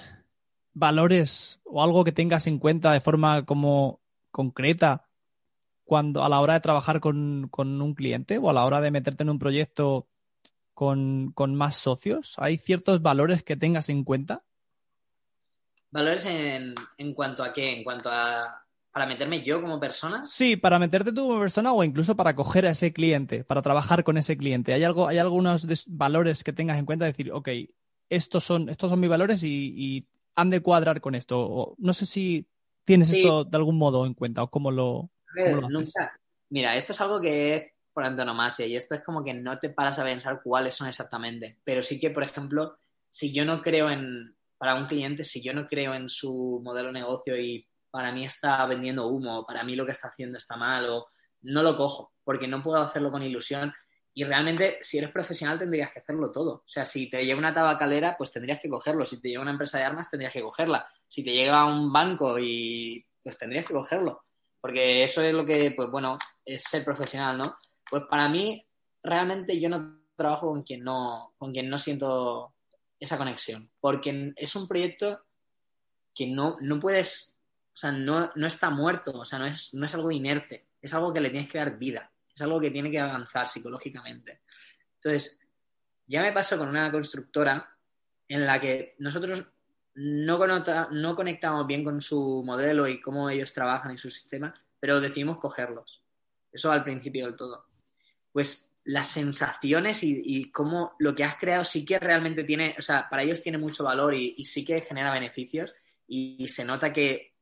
[0.73, 5.07] valores o algo que tengas en cuenta de forma como concreta
[5.83, 9.23] cuando a la hora de trabajar con, un cliente o a la hora de meterte
[9.23, 10.07] en un proyecto
[10.73, 12.33] con, con, más socios?
[12.38, 14.43] ¿Hay ciertos valores que tengas en cuenta?
[15.91, 17.77] ¿Valores en, en cuanto a qué?
[17.77, 18.65] En cuanto a
[18.97, 20.23] ¿Para meterme yo como persona?
[20.23, 24.03] Sí, para meterte tú como persona o incluso para coger a ese cliente, para trabajar
[24.03, 24.73] con ese cliente.
[24.73, 27.05] ¿Hay, algo, hay algunos valores que tengas en cuenta?
[27.05, 27.47] Decir, ok,
[28.09, 31.75] estos son, estos son mis valores y, han de cuadrar con esto.
[31.77, 32.47] no sé si
[32.85, 35.11] tienes esto de algún modo en cuenta o cómo lo.
[36.49, 39.69] Mira, esto es algo que es por antonomasia y esto es como que no te
[39.69, 41.59] paras a pensar cuáles son exactamente.
[41.63, 45.53] Pero sí que, por ejemplo, si yo no creo en, para un cliente, si yo
[45.53, 47.67] no creo en su modelo de negocio y
[47.97, 51.07] para mí está vendiendo humo, para mí lo que está haciendo está mal, o
[51.41, 53.73] no lo cojo, porque no puedo hacerlo con ilusión.
[54.13, 56.57] Y realmente, si eres profesional, tendrías que hacerlo todo.
[56.57, 59.03] O sea, si te llega una tabacalera, pues tendrías que cogerlo.
[59.03, 60.87] Si te llega una empresa de armas, tendrías que cogerla.
[61.07, 64.25] Si te llega un banco y pues tendrías que cogerlo.
[64.61, 67.57] Porque eso es lo que, pues bueno, es ser profesional, ¿no?
[67.89, 68.63] Pues para mí,
[69.01, 72.53] realmente yo no trabajo con quien no, con quien no siento
[72.99, 73.71] esa conexión.
[73.79, 75.19] Porque es un proyecto
[76.13, 77.36] que no, no puedes
[77.78, 81.13] o sea, no, está muerto, o sea, no es, no es algo inerte, es algo
[81.13, 84.41] que le tienes que dar vida, es algo que tiene que avanzar psicológicamente.
[84.95, 85.39] Entonces,
[86.07, 87.69] ya me pasó con una constructora
[88.28, 89.45] en la que nosotros
[89.93, 90.39] no,
[90.89, 95.38] no conectamos bien con su modelo y cómo ellos trabajan y su sistema, pero decidimos
[95.38, 96.01] cogerlos.
[96.51, 97.67] Eso al principio del todo.
[98.32, 103.07] Pues las sensaciones y, cómo lo que has creado sí que realmente tiene, o sea,
[103.07, 105.75] para ellos tiene mucho valor y, sí que genera beneficios
[106.07, 107.36] y, se nota que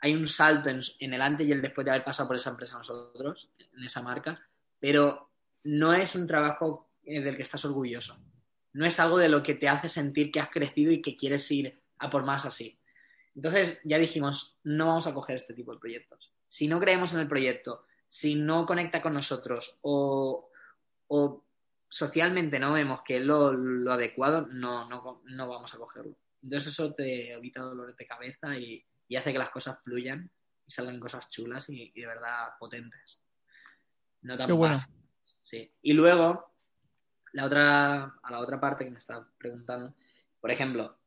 [0.00, 0.80] hay un salto en,
[1.12, 4.40] el antes y el después de haber pasado por esa empresa nosotros, en esa marca,
[4.78, 5.30] pero
[5.64, 8.18] no es un trabajo eh, del que estás orgulloso.
[8.72, 11.50] No es algo de lo que te hace sentir que has crecido y que quieres
[11.50, 12.78] ir a por más así.
[13.34, 16.32] Entonces ya dijimos, no vamos a coger este tipo de proyectos.
[16.48, 20.50] Si no creemos en el proyecto, si no conecta con nosotros o,
[21.88, 23.48] socialmente no vemos que es lo,
[23.92, 26.16] adecuado, no, no, vamos a cogerlo.
[26.42, 28.84] Entonces eso te evita dolores de cabeza y,
[29.14, 30.28] hace que las cosas fluyan
[30.66, 33.22] y salgan cosas chulas y, de verdad potentes.
[34.22, 34.76] No tan Qué bueno.
[35.42, 35.72] Sí.
[35.82, 36.52] Y luego,
[37.32, 39.94] la otra, a la otra parte que me está preguntando,
[40.40, 40.98] por ejemplo,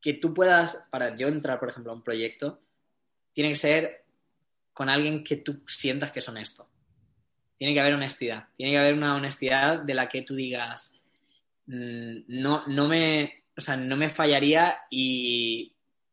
[0.00, 2.62] que tú puedas, para yo entrar, por ejemplo, a un proyecto,
[3.34, 4.04] tiene que ser
[4.72, 6.68] con alguien que tú sientas que es honesto.
[7.58, 8.48] Tiene que haber honestidad.
[8.56, 10.92] Tiene que haber una honestidad de la que tú digas,
[11.66, 15.71] mm, no, no, me, o sea, no me fallaría y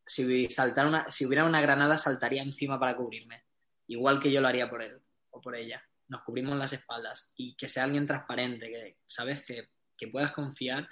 [0.09, 3.43] si, una, si hubiera una granada saltaría encima para cubrirme.
[3.87, 4.99] Igual que yo lo haría por él
[5.29, 5.83] o por ella.
[6.07, 10.89] Nos cubrimos las espaldas y que sea alguien transparente, que sabes que, que puedas confiar,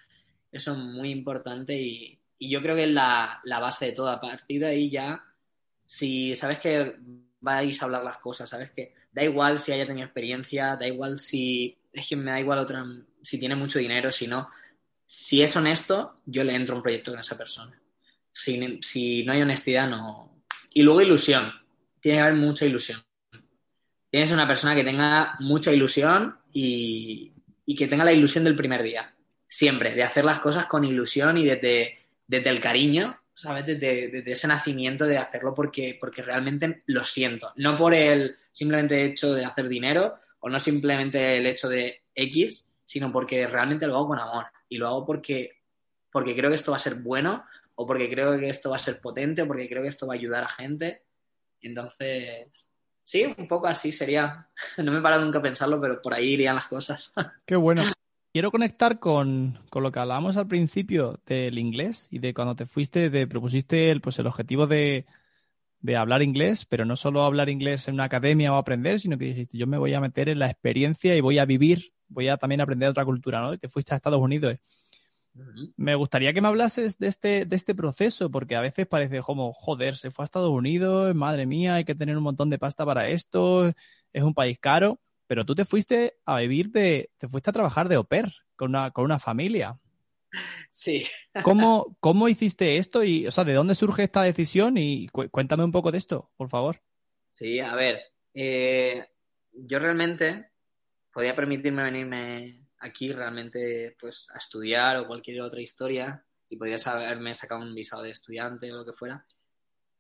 [0.52, 4.10] eso es muy importante y, y yo creo que es la, base de todo.
[4.10, 5.24] A partir de ahí ya,
[5.84, 6.96] si sabes que
[7.40, 11.18] vais a hablar las cosas, sabes que da igual si haya tenido experiencia, da igual
[11.18, 12.86] si, es que me da igual otra,
[13.22, 14.50] si tiene mucho dinero, si no,
[15.06, 17.80] si es honesto, yo le entro a un proyecto con esa persona.
[18.40, 20.44] Si, no hay honestidad, no.
[20.74, 21.52] Y luego ilusión.
[22.00, 23.04] Tiene que haber mucha ilusión.
[24.10, 27.34] Tienes una persona que tenga mucha ilusión y,
[27.66, 29.14] y que tenga la ilusión del primer día.
[29.48, 33.66] Siempre, de hacer las cosas con ilusión y desde desde el cariño, ¿sabes?
[33.66, 37.54] Desde, ese nacimiento de hacerlo porque, porque realmente lo siento.
[37.56, 42.68] No por el simplemente hecho de hacer dinero o no simplemente el hecho de X,
[42.86, 44.46] sino porque realmente lo hago con amor.
[44.70, 45.62] Y lo hago porque,
[46.12, 47.46] porque creo que esto va a ser bueno
[47.80, 50.16] o porque creo que esto va a ser potente o porque creo que esto va
[50.16, 51.04] a ayudar a gente.
[51.62, 52.72] Entonces,
[53.04, 54.50] sí, un poco así sería.
[54.78, 57.12] No me he parado nunca a pensarlo, pero por ahí irían las cosas.
[57.46, 57.84] Qué bueno.
[58.34, 63.10] Quiero conectar con, lo que hablábamos al principio del inglés y de cuando te fuiste,
[63.10, 65.06] te propusiste el, pues el objetivo de,
[65.96, 69.58] hablar inglés, pero no solo hablar inglés en una academia o aprender, sino que dijiste,
[69.58, 72.62] yo me voy a meter en la experiencia y voy a vivir, voy a también
[72.62, 73.54] aprender otra cultura, ¿no?
[73.54, 74.58] Y te fuiste a Estados Unidos.
[75.76, 79.54] Me gustaría que me hablases de este, de este proceso, porque a veces parece como,
[79.54, 82.86] joder, se fue a Estados Unidos, madre mía, hay que tener un montón de pasta
[82.86, 83.68] para esto,
[84.14, 87.90] es un país caro pero tú te fuiste a vivir de, te fuiste a trabajar
[87.90, 89.78] de au pair con una, con una familia.
[90.72, 91.06] Sí.
[91.44, 93.04] ¿Cómo, ¿Cómo hiciste esto?
[93.04, 94.78] Y, o sea, ¿de dónde surge esta decisión?
[94.78, 96.82] Y cuéntame un poco de esto, por favor.
[97.30, 98.02] Sí, a ver,
[98.34, 99.06] eh,
[99.52, 100.50] yo realmente
[101.12, 107.36] podía permitirme venirme aquí realmente pues a estudiar o cualquier otra historia y podía haberme
[107.36, 109.26] sacado un visado de estudiante o lo que fuera,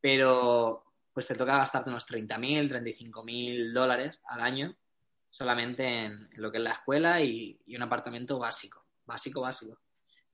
[0.02, 0.84] pero
[1.14, 4.76] pues te toca gastarte unos 30.000, 35.000 dólares al año
[5.38, 9.80] solamente en, lo que es la escuela y, un apartamento básico, básico, básico.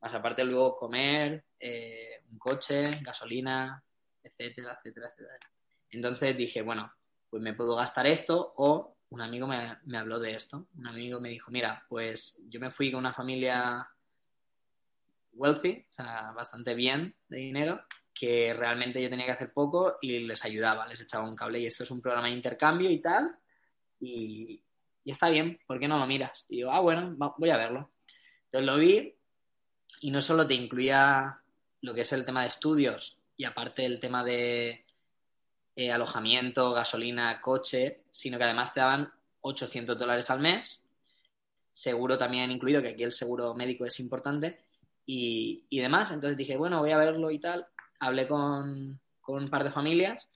[0.01, 3.83] Más aparte luego comer, eh, un coche, gasolina,
[4.21, 5.51] etcétera, etcétera, etcétera.
[5.89, 6.91] Entonces dije, bueno,
[7.29, 10.65] pues me puedo gastar esto o un amigo me, me habló de esto.
[10.75, 13.87] Un amigo me dijo, mira, pues yo me fui con una familia
[15.33, 20.19] wealthy, o sea, bastante bien de dinero, que realmente yo tenía que hacer poco y
[20.21, 23.37] les ayudaba, les echaba un cable y esto es un programa de intercambio y tal.
[23.99, 24.63] Y,
[25.03, 26.45] y está bien, ¿por qué no lo miras?
[26.49, 27.91] Y digo, ah, bueno, voy a verlo.
[28.45, 29.15] Entonces lo vi
[30.01, 31.39] y no solo te incluía
[31.81, 34.82] lo que es el tema de estudios y aparte el tema de
[35.75, 39.11] eh, alojamiento, gasolina, coche, sino que además te daban
[39.41, 40.83] 800 dólares al mes,
[41.71, 44.59] seguro también incluido, que aquí el seguro médico es importante,
[45.05, 46.11] y, y demás.
[46.11, 47.67] Entonces dije, bueno, voy a verlo y tal.
[47.99, 50.29] Hablé con, con un par de familias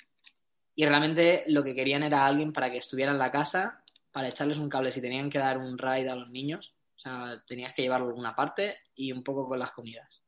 [0.76, 4.58] y realmente lo que querían era alguien para que estuviera en la casa para echarles
[4.58, 6.74] un cable si tenían que dar un ride a los niños.
[6.96, 10.24] O sea, tenías que llevarlo a alguna parte y un poco con las comidas.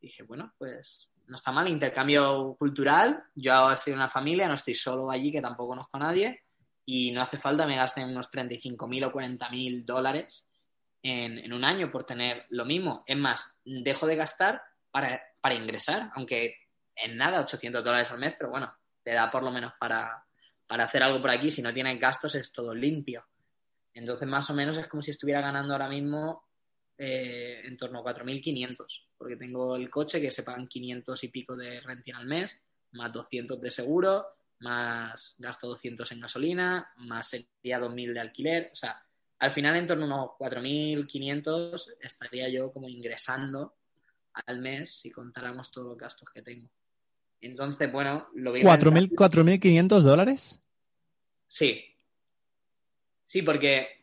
[0.00, 3.24] dije, bueno, pues no está mal, intercambio cultural.
[3.34, 6.42] Yo estoy en una familia, no estoy solo allí, que tampoco conozco a nadie.
[6.84, 10.48] Y no hace falta me gasten unos 35.000 o 40.000 dólares
[11.02, 13.02] en, en, un año por tener lo mismo.
[13.06, 16.54] Es más, dejo de gastar para, para ingresar, aunque
[16.94, 18.72] en nada, 800 dólares al mes, pero bueno,
[19.02, 20.24] te da por lo menos para,
[20.66, 23.24] para hacer algo por aquí, si no tienes gastos, es todo limpio.
[23.94, 26.45] Entonces, más o menos es como si estuviera ganando ahora mismo
[26.98, 31.56] eh, en torno a 4.500, porque tengo el coche que se pagan 500 y pico
[31.56, 32.60] de renting al mes,
[32.92, 34.26] más 200 de seguro,
[34.60, 38.70] más gasto 200 en gasolina, más sería 2.000 de alquiler.
[38.72, 39.02] O sea,
[39.38, 43.74] al final en torno a unos 4.500 estaría yo como ingresando
[44.46, 46.68] al mes si contáramos todos los gastos que tengo.
[47.40, 48.64] Entonces, bueno, lo veo.
[48.64, 50.60] ¿4.500 dólares?
[51.46, 51.84] Sí.
[53.24, 53.95] Sí, porque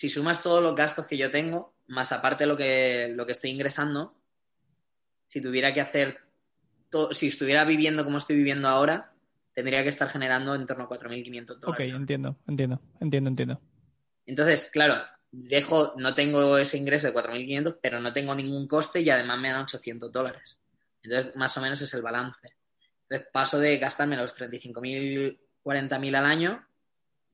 [0.00, 3.50] si sumas todos los gastos que yo tengo, más aparte lo que, lo que estoy
[3.50, 4.16] ingresando,
[5.26, 6.20] si tuviera que hacer,
[6.88, 9.12] todo, si estuviera viviendo como estoy viviendo ahora,
[9.52, 11.90] tendría que estar generando en torno a 4.500 dólares.
[11.92, 13.60] Ok, entiendo, entiendo, entiendo, entiendo.
[14.24, 19.10] Entonces, claro, dejo, no tengo ese ingreso de 4.500, pero no tengo ningún coste y
[19.10, 20.58] además me dan 800 dólares.
[21.02, 22.56] Entonces, más o menos es el balance.
[23.02, 26.66] Entonces, paso de gastarme los 35.000, 40.000 al año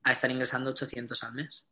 [0.03, 1.69] a estar ingresando 800 al mes.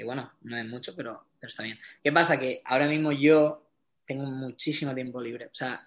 [0.00, 1.78] Que bueno, no es mucho, pero, está bien.
[2.02, 2.40] ¿Qué pasa?
[2.40, 3.66] Que ahora mismo yo
[4.06, 5.44] tengo muchísimo tiempo libre.
[5.44, 5.86] O sea,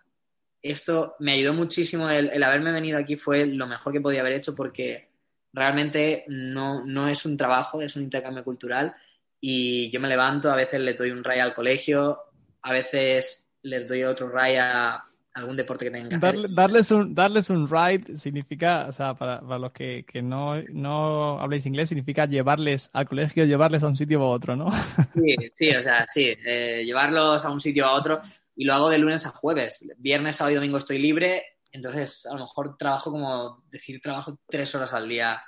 [0.62, 2.08] esto me ayudó muchísimo.
[2.08, 5.10] El, haberme venido aquí fue lo mejor que podía haber hecho porque
[5.52, 8.96] realmente no, no es un trabajo, es un intercambio cultural
[9.42, 12.20] y yo me levanto, a veces le doy un ray al colegio,
[12.62, 15.04] a veces les doy otro ray a
[15.34, 16.50] algún deporte que tengan que hacer.
[16.52, 21.90] darles, un, darles un ride significa, o sea, para, los que, no, no habléis inglés,
[21.90, 24.70] significa llevarles al colegio, llevarles a un sitio u otro, ¿no?
[25.14, 28.22] Sí, sí, o sea, sí, eh, llevarlos a un sitio a otro
[28.56, 29.84] y lo hago de lunes a jueves.
[29.98, 34.74] Viernes, sábado y domingo estoy libre, entonces a lo mejor trabajo como, decir, trabajo tres
[34.76, 35.42] horas al día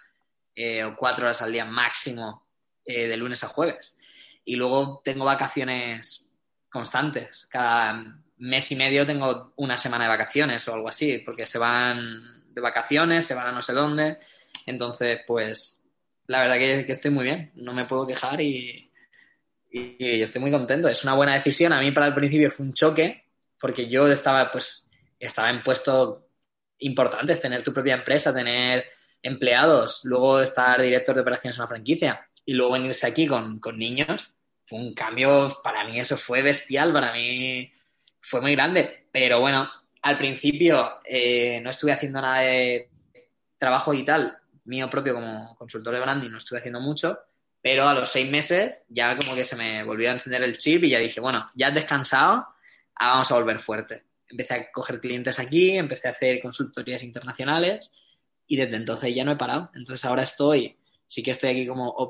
[0.55, 2.47] eh, o cuatro horas al día máximo
[2.85, 3.95] eh, de lunes a jueves.
[4.43, 6.31] Y luego tengo vacaciones
[6.69, 7.47] constantes.
[7.49, 12.43] Cada mes y medio tengo una semana de vacaciones o algo así, porque se van
[12.53, 14.17] de vacaciones, se van a no sé dónde.
[14.65, 15.81] Entonces, pues,
[16.27, 18.91] la verdad que, estoy muy bien, no me puedo quejar y,
[19.71, 20.87] y, estoy muy contento.
[20.89, 21.73] Es una buena decisión.
[21.73, 23.25] A mí para el principio fue un choque,
[23.59, 24.87] porque yo estaba, pues,
[25.19, 26.19] estaba en puestos
[26.79, 28.85] importantes, tener tu propia empresa, tener
[29.21, 34.31] empleados, luego estar director de operaciones en una franquicia y luego venirse aquí con, niños,
[34.65, 37.71] fue un cambio, para mí eso fue bestial, para mí
[38.25, 39.07] fue muy grande.
[39.11, 39.69] Pero bueno,
[40.01, 42.89] al principio eh, no estuve haciendo nada de
[43.57, 47.19] trabajo digital mío propio como consultor de branding, no estuve haciendo mucho,
[47.61, 50.83] pero a los seis meses ya como que se me volvió a encender el chip
[50.83, 52.47] y ya dije, bueno, ya has descansado,
[52.95, 54.03] ahora vamos a volver fuerte.
[54.27, 57.91] Empecé a coger clientes aquí, empecé a hacer consultorías internacionales
[58.47, 59.71] y desde entonces ya no he parado.
[59.75, 62.09] Entonces ahora estoy sí que estoy aquí como au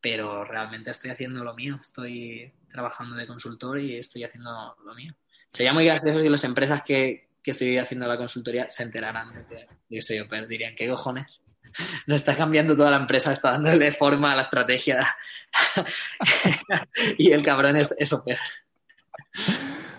[0.00, 1.78] pero realmente estoy haciendo lo mío.
[1.80, 5.14] Estoy trabajando de consultor y estoy haciendo lo mío.
[5.52, 10.02] Sería muy gracioso si las empresas que, estoy haciendo la consultoría se enteraran de que
[10.02, 11.42] soy au Dirían, ¿qué cojones?
[12.06, 15.06] No está cambiando toda la empresa, está dándole forma a la estrategia.
[17.18, 18.14] y el cabrón es, es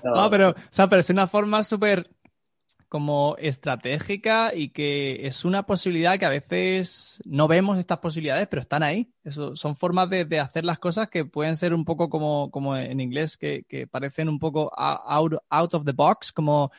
[0.03, 2.09] No, pero, o sea, pero es una forma súper
[2.89, 8.61] como estratégica y que es una posibilidad que a veces no vemos estas posibilidades, pero
[8.61, 9.11] están ahí.
[9.23, 12.99] Eso, son formas de, hacer las cosas que pueden ser un poco como, como en
[12.99, 16.71] inglés, que, parecen un poco out, out of the box, como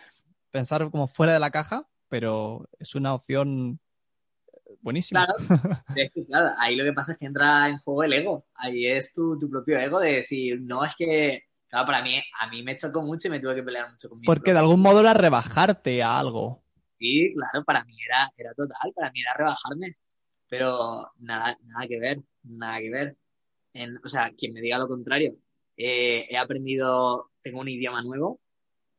[0.50, 3.78] pensar como fuera de la caja, pero es una opción
[4.80, 5.26] buenísima.
[5.26, 8.46] Claro, es que, claro, ahí lo que pasa es que entra en juego el ego.
[8.54, 12.48] Ahí es tu, tu propio ego de decir, no es que Claro, para mí, a
[12.48, 14.32] mí me chocó mucho y me tuve que pelear mucho conmigo.
[14.32, 16.62] Porque de algún modo era rebajarte a algo.
[16.94, 19.96] Sí, claro, para mí era, era total, para mí era rebajarme.
[20.48, 23.16] Pero nada, nada que ver, nada que ver.
[24.02, 25.36] o sea, quien me diga lo contrario,
[25.76, 28.40] eh, he aprendido, tengo un idioma nuevo,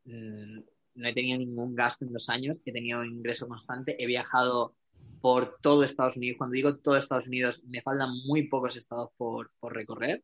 [0.05, 0.59] mm,
[0.95, 4.75] no he tenido ningún gasto en dos años, he tenido un ingreso constante, he viajado
[5.21, 6.37] por todo Estados Unidos.
[6.37, 10.23] Cuando digo todo Estados Unidos, me faltan muy pocos estados por, por recorrer.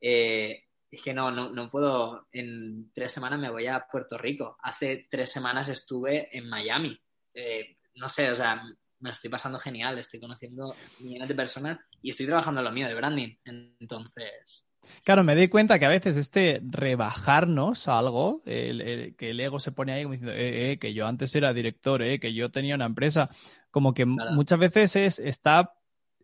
[0.00, 4.58] Eh, es que no, no, no puedo, en tres semanas me voy a Puerto Rico.
[4.62, 7.00] Hace tres semanas estuve en Miami.
[7.32, 11.78] Eh, no sé, o sea, me lo estoy pasando genial, estoy conociendo millones de personas
[12.02, 13.34] y estoy trabajando en lo mío de branding.
[13.80, 14.66] Entonces.
[15.02, 19.92] Claro, me doy cuenta que a veces este rebajarnos algo, que el ego se pone
[19.92, 22.84] ahí como diciendo, eh, eh, que yo antes era director, eh, que yo tenía una
[22.84, 23.30] empresa,
[23.70, 25.72] como que muchas veces es, está,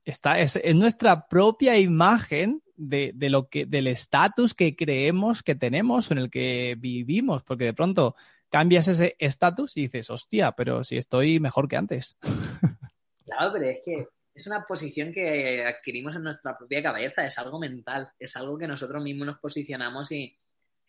[0.04, 5.54] está, es, es nuestra propia imagen de, de lo que, del estatus que creemos que
[5.54, 8.14] tenemos en el que vivimos, porque de pronto
[8.48, 12.16] cambias ese estatus y dices, hostia, pero si estoy mejor que antes.
[13.24, 17.60] Claro, pero es que es una posición que adquirimos en nuestra propia cabeza, es algo
[17.60, 20.34] mental, es algo que nosotros mismos nos posicionamos y,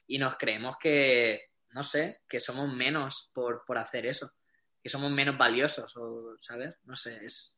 [0.08, 4.32] y nos creemos que, no sé, que somos menos por, por hacer eso,
[4.82, 6.78] que somos menos valiosos, o, ¿sabes?
[6.86, 7.52] No sé, es,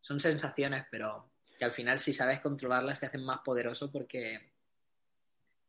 [0.00, 1.32] son sensaciones, pero
[1.64, 4.52] que al final si sabes controlarlas te hacen más poderoso porque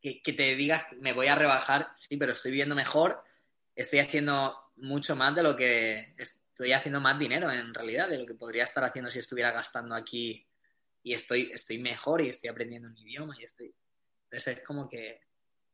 [0.00, 3.24] que, te digas me voy a rebajar, sí, pero estoy viviendo mejor,
[3.74, 8.26] estoy haciendo mucho más de lo que estoy haciendo más dinero en realidad de lo
[8.26, 10.46] que podría estar haciendo si estuviera gastando aquí
[11.02, 13.72] y estoy, estoy mejor y estoy aprendiendo un idioma y estoy...
[14.24, 15.20] Entonces es como que,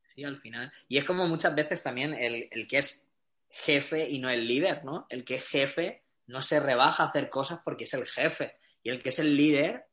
[0.03, 0.71] sí, al final.
[0.89, 3.03] Y es como muchas veces también el, el que es
[3.49, 5.07] jefe y no el líder, ¿no?
[5.09, 8.57] El que es jefe no se rebaja a hacer cosas porque es el jefe.
[8.83, 9.87] Y el que es el líder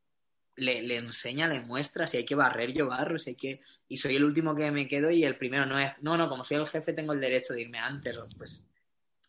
[0.60, 3.62] le, enseña, le muestra, si hay que barrer, yo barro, si hay que...
[3.88, 6.44] Y soy el último que me quedo y el primero no es, no, no, como
[6.44, 8.68] soy el jefe tengo el derecho de irme antes, pues,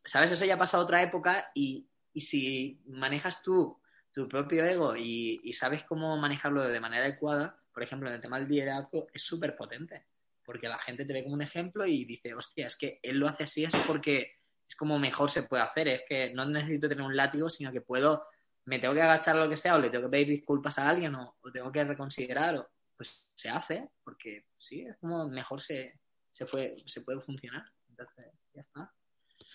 [0.05, 0.31] ¿sabes?
[0.31, 3.81] Eso ya ha pasado a otra época y Y si manejas tú
[4.13, 8.21] tu propio ego y, y sabes cómo manejarlo de manera adecuada, por ejemplo, en el
[8.21, 10.07] tema del liderazgo, es súper potente.
[10.45, 13.29] Porque la gente te ve como un ejemplo y dice, hostia, es que él lo
[13.29, 14.35] hace así, es porque
[14.69, 15.89] es como mejor se puede hacer.
[15.89, 18.27] Es que no necesito tener un látigo, sino que puedo,
[18.65, 21.15] me tengo que agachar lo que sea, o le tengo que pedir disculpas a alguien,
[21.15, 25.99] o, o tengo que reconsiderar, o, pues se hace, porque sí, es como mejor se,
[26.33, 27.65] se, puede, se puede funcionar.
[27.89, 28.93] Entonces, ya está.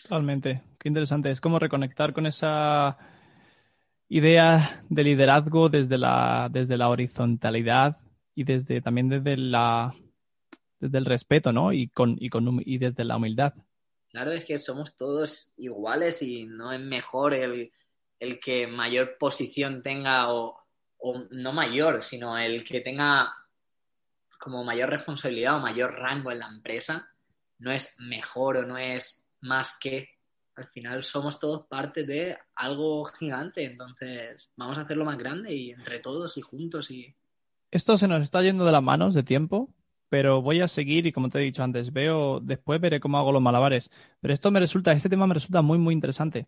[0.04, 0.64] Totalmente.
[0.80, 1.32] Qué interesante.
[1.32, 2.98] Es como reconectar con esa
[4.08, 7.98] idea de liderazgo desde la, desde la horizontalidad
[8.34, 9.94] y desde también desde la
[10.80, 11.72] desde el respeto, ¿no?
[11.72, 13.54] Y con, y con y desde la humildad.
[14.10, 17.72] Claro, es que somos todos iguales y no es mejor el,
[18.20, 20.58] el que mayor posición tenga o,
[20.98, 23.34] o no mayor, sino el que tenga
[24.40, 27.10] como mayor responsabilidad o mayor rango en la empresa,
[27.60, 30.10] no es mejor o no es más que.
[30.56, 35.72] Al final somos todos parte de algo gigante, entonces vamos a hacerlo más grande y
[35.72, 37.14] entre todos y juntos y...
[37.72, 39.70] Esto se nos está yendo de las manos de tiempo,
[40.08, 43.34] pero voy a seguir y como te he dicho antes, veo, después veré cómo hago
[43.34, 43.90] los malabares.
[44.22, 46.48] Pero esto me resulta, este tema me resulta muy, muy interesante.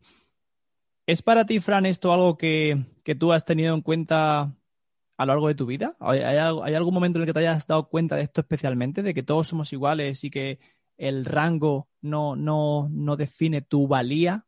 [1.08, 4.54] ¿Es para ti, Fran, esto algo que, que tú has tenido en cuenta
[5.18, 5.96] a lo largo de tu vida?
[6.02, 9.02] ¿Hay, hay, ¿Hay, algún momento en el que te hayas dado cuenta de esto especialmente,
[9.02, 10.60] de que todos somos iguales y que
[10.98, 14.46] el rango no, no, no define tu valía,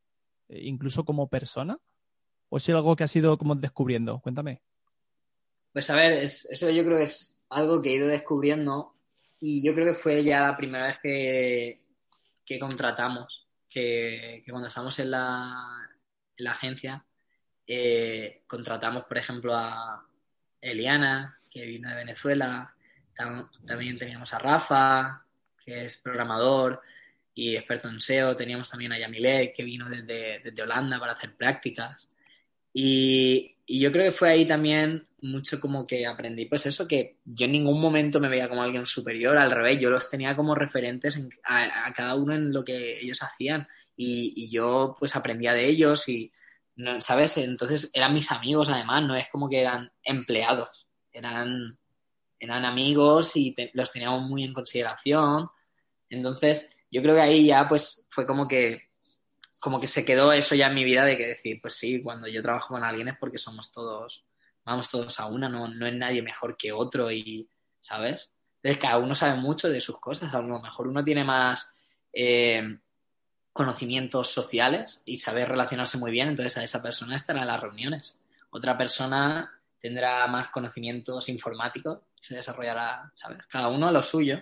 [0.50, 1.80] eh, incluso como persona?
[2.50, 4.20] ¿O es algo que has ido como descubriendo?
[4.20, 4.62] Cuéntame.
[5.72, 8.96] Pues a ver, es, eso yo creo que es algo que he ido descubriendo
[9.40, 11.82] y yo creo que fue ya la primera vez que,
[12.46, 15.89] que contratamos, que, que, cuando estamos en la,
[16.40, 17.06] la agencia,
[17.68, 20.04] eh, contratamos, por ejemplo, a
[20.60, 22.74] Eliana, que vino de Venezuela,
[23.16, 25.24] Tam, también teníamos a Rafa,
[25.64, 26.82] que es programador
[27.36, 28.36] y experto en SEO.
[28.36, 32.10] Teníamos también a Yamile, que vino desde, desde Holanda para hacer prácticas.
[32.74, 37.46] Y, yo creo que fue ahí también mucho como que aprendí, pues eso, que yo
[37.46, 41.18] en ningún momento me veía como alguien superior, al revés, yo los tenía como referentes
[41.18, 43.68] en, a, a, cada uno en lo que ellos hacían
[44.02, 46.32] y, yo pues aprendía de ellos y,
[47.00, 47.38] ¿sabes?
[47.38, 51.78] Entonces eran mis amigos además, no es como que eran empleados, eran,
[52.40, 55.50] eran amigos y los teníamos muy en consideración
[56.10, 58.90] entonces, yo creo que ahí ya pues fue como que
[59.62, 62.30] como que se quedó eso ya en mi vida de que decir, pues sí, cuando
[62.30, 64.24] yo trabajo con alguien es porque somos todos,
[64.64, 67.50] vamos todos a una, no, no es nadie mejor que otro y,
[67.82, 68.32] ¿sabes?
[68.56, 71.74] Entonces cada uno sabe mucho de sus cosas, a lo mejor uno tiene más
[72.14, 72.80] eh,
[73.60, 78.16] conocimientos sociales y sabe relacionarse muy bien, entonces a esa persona estará en las reuniones.
[78.52, 79.52] Otra persona
[79.82, 83.40] tendrá más conocimientos informáticos se desarrollará, ¿sabes?
[83.50, 84.42] Cada uno a lo suyo.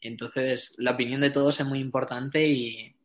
[0.00, 2.96] Entonces, la opinión de todos es muy importante y,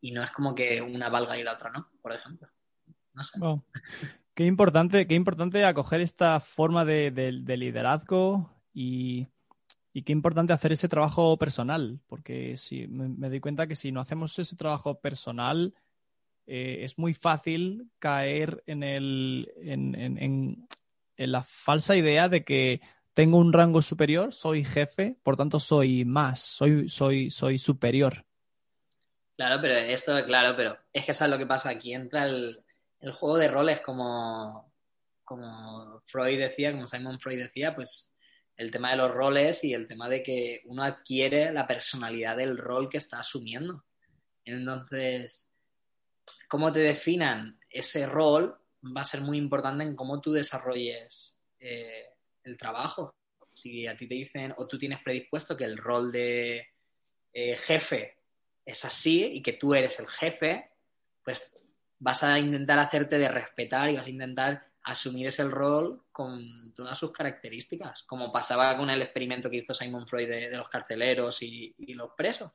[0.00, 2.48] y, no es como que una valga y la otra no, por ejemplo.
[3.14, 3.38] No sé.
[4.34, 9.28] Qué importante, qué importante acoger esta forma de, de liderazgo y,
[9.92, 13.92] y, qué importante hacer ese trabajo personal, porque si me, me doy cuenta que si
[13.92, 15.74] no hacemos ese trabajo personal,
[16.46, 20.66] eh, es muy fácil caer en, el, en, en,
[21.16, 22.80] en la falsa idea de que
[23.14, 28.24] tengo un rango superior, soy jefe, por tanto soy más, soy, soy, soy superior.
[29.36, 31.70] Claro, pero esto, claro, pero es que eso es lo que pasa.
[31.70, 32.62] Aquí entra el,
[33.00, 34.72] el juego de roles como,
[35.24, 38.11] como Freud decía, como Simon Freud decía, pues
[38.56, 42.58] el tema de los roles y el tema de que uno adquiere la personalidad del
[42.58, 43.84] rol que está asumiendo.
[44.44, 45.50] Entonces,
[46.48, 52.06] cómo te definan ese rol va a ser muy importante en cómo tú desarrolles eh,
[52.44, 53.14] el trabajo.
[53.54, 56.66] Si a ti te dicen o tú tienes predispuesto que el rol de
[57.32, 58.16] eh, jefe
[58.64, 60.70] es así y que tú eres el jefe,
[61.24, 61.56] pues
[61.98, 66.98] vas a intentar hacerte de respetar y vas a intentar asumir ese rol con todas
[66.98, 71.74] sus características, como pasaba con el experimento que hizo Simon Freud de, los carceleros y,
[71.78, 72.50] y, los presos.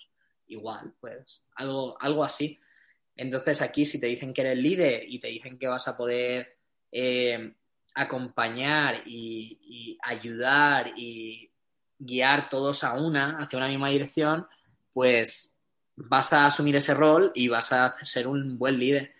[0.48, 2.60] Igual, pues algo, algo así.
[3.16, 6.58] Entonces aquí si te dicen que eres líder y te dicen que vas a poder
[6.92, 7.54] eh,
[7.96, 11.52] acompañar y, y, ayudar y
[11.98, 14.48] guiar todos a una, hacia una misma dirección,
[14.94, 15.58] pues
[15.96, 19.17] vas a asumir ese rol y vas a ser un buen líder.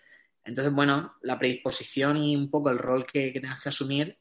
[0.48, 4.18] Entonces, bueno, la predisposición y un poco el rol que, que tengas que asumir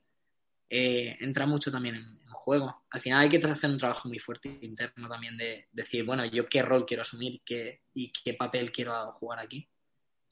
[0.70, 2.84] eh, entra mucho también en, en, juego.
[2.90, 6.26] Al final hay que hacer un trabajo muy fuerte interno también de, de decir, bueno,
[6.26, 9.70] yo qué rol quiero asumir qué, y qué papel quiero jugar aquí.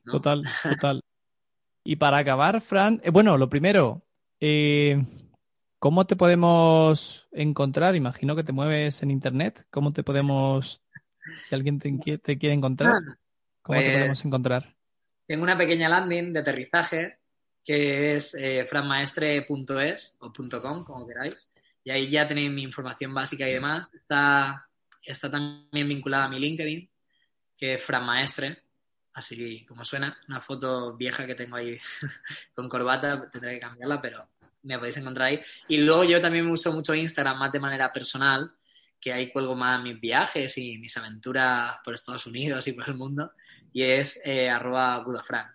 [0.04, 0.12] ¿no?
[0.12, 0.44] Total,
[0.82, 1.02] total.
[1.86, 4.02] Y para acabar, Fran, eh, bueno, lo primero,
[4.42, 5.02] eh,
[5.80, 7.96] ¿cómo te podemos encontrar?
[7.96, 9.66] Imagino que te mueves en internet.
[9.72, 10.84] ¿Cómo te podemos,
[11.44, 12.96] si alguien te, te quiere encontrar,
[13.62, 14.75] cómo pues, te podemos encontrar?
[15.28, 17.18] Tengo una pequeña landing de aterrizaje
[17.66, 20.32] que es eh, franmaestre.es o
[20.62, 21.52] .com, como queráis.
[21.84, 23.88] Y ahí ya tenéis mi información básica y demás.
[23.94, 24.68] Está,
[25.30, 26.88] también vinculada a mi LinkedIn,
[27.58, 28.62] que es franmaestre,
[29.14, 30.16] así como suena.
[30.28, 31.78] Una foto vieja que tengo ahí
[32.56, 34.28] con corbata, tendré que cambiarla, pero
[34.64, 35.42] me podéis encontrar ahí.
[35.68, 38.52] Y luego yo también uso mucho Instagram más de manera personal,
[39.02, 42.96] que ahí cuelgo más mis viajes y mis aventuras por Estados Unidos y por el
[42.96, 43.32] mundo,
[43.76, 45.54] y es eh, arroba budafran.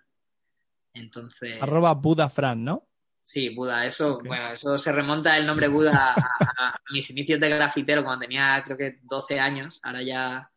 [0.93, 1.59] Entonces...
[1.59, 2.87] Arroba budafran, ¿no?
[3.23, 8.03] Sí, Buda, eso, bueno, eso se remonta el nombre Buda a, mis inicios de grafitero
[8.03, 10.51] cuando tenía creo que 12 años, ahora ya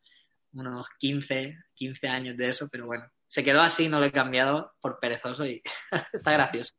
[0.53, 4.75] unos 15, 15 años de eso, pero bueno, se quedó así, no lo he cambiado
[4.83, 5.63] por perezoso y
[6.13, 6.75] está gracioso.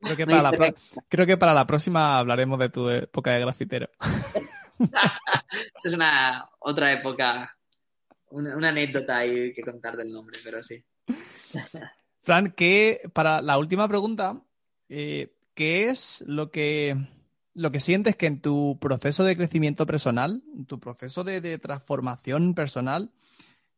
[0.00, 0.74] Creo que, para la
[1.08, 3.90] creo que para la próxima hablaremos de tu época de grafitero.
[5.84, 7.57] es una otra época,
[8.30, 10.84] una, anécdota ahí que contar del nombre, pero sí.
[12.22, 14.42] Fran, que para la última pregunta,
[14.88, 16.96] eh, ¿qué es lo que,
[17.54, 22.54] lo que sientes que en tu proceso de crecimiento personal, en tu proceso de transformación
[22.54, 23.10] personal,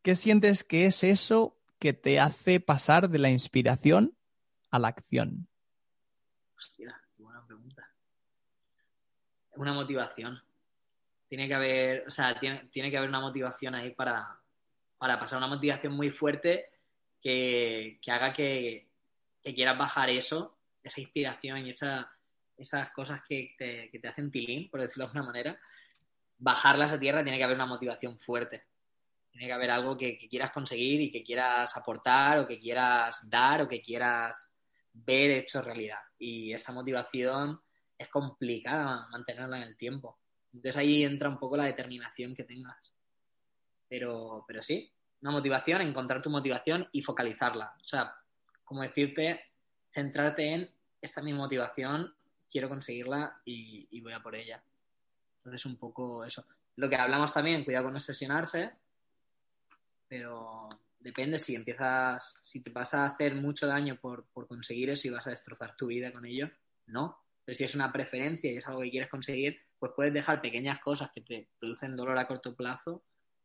[0.02, 4.16] qué sientes que es eso que te hace pasar de la inspiración
[4.70, 5.48] a la acción?
[6.56, 7.90] Hostia, qué buena pregunta.
[9.56, 10.40] Una motivación.
[11.28, 14.39] Tiene que haber, o sea, tiene, que haber una motivación ahí para,
[15.00, 16.70] pasar, una motivación muy fuerte
[17.20, 18.88] que, haga que,
[19.42, 25.08] quieras bajar eso, esa inspiración y esas cosas que te, hacen tilín, por decirlo de
[25.08, 25.60] alguna manera,
[26.38, 28.64] bajarlas a tierra tiene que haber una motivación fuerte.
[29.30, 33.62] Tiene que haber algo que, quieras conseguir y que quieras aportar o que quieras dar
[33.62, 34.50] o que quieras
[34.92, 36.00] ver hecho realidad.
[36.18, 37.60] Y esa motivación
[37.96, 40.18] es complicada mantenerla en el tiempo.
[40.52, 42.92] Entonces ahí entra un poco la determinación que tengas.
[43.90, 44.90] Pero, pero sí,
[45.20, 47.74] una motivación, encontrar tu motivación y focalizarla.
[47.84, 48.16] O sea,
[48.64, 49.40] como decirte,
[49.92, 50.70] centrarte en
[51.02, 52.14] esta es mi motivación,
[52.50, 54.62] quiero conseguirla y, y voy a por ella.
[55.38, 56.46] Entonces, un poco eso.
[56.76, 58.70] Lo que hablamos también, cuidado con no sesionarse,
[60.08, 60.68] pero
[60.98, 65.26] depende si empiezas, si te vas a hacer mucho daño por, conseguir eso y vas
[65.26, 66.50] a destrozar tu vida con ello,
[66.86, 67.18] no.
[67.44, 70.78] Pero si es una preferencia y es algo que quieres conseguir, pues puedes dejar pequeñas
[70.80, 73.02] cosas que te producen dolor a corto plazo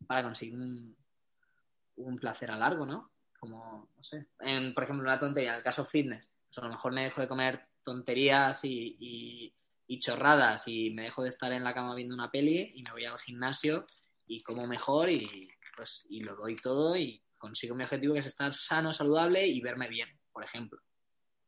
[0.07, 0.95] para conseguir un,
[2.19, 3.11] placer a largo, ¿no?
[3.39, 6.69] Como, no sé, en, por ejemplo, una tontería, en el caso fitness, pues a lo
[6.69, 9.53] mejor me dejo de comer tonterías y,
[9.87, 12.91] y chorradas y me dejo de estar en la cama viendo una peli y me
[12.91, 13.85] voy al gimnasio
[14.25, 18.25] y como mejor y pues y lo doy todo y consigo mi objetivo que es
[18.25, 20.79] estar sano, saludable y verme bien, por ejemplo.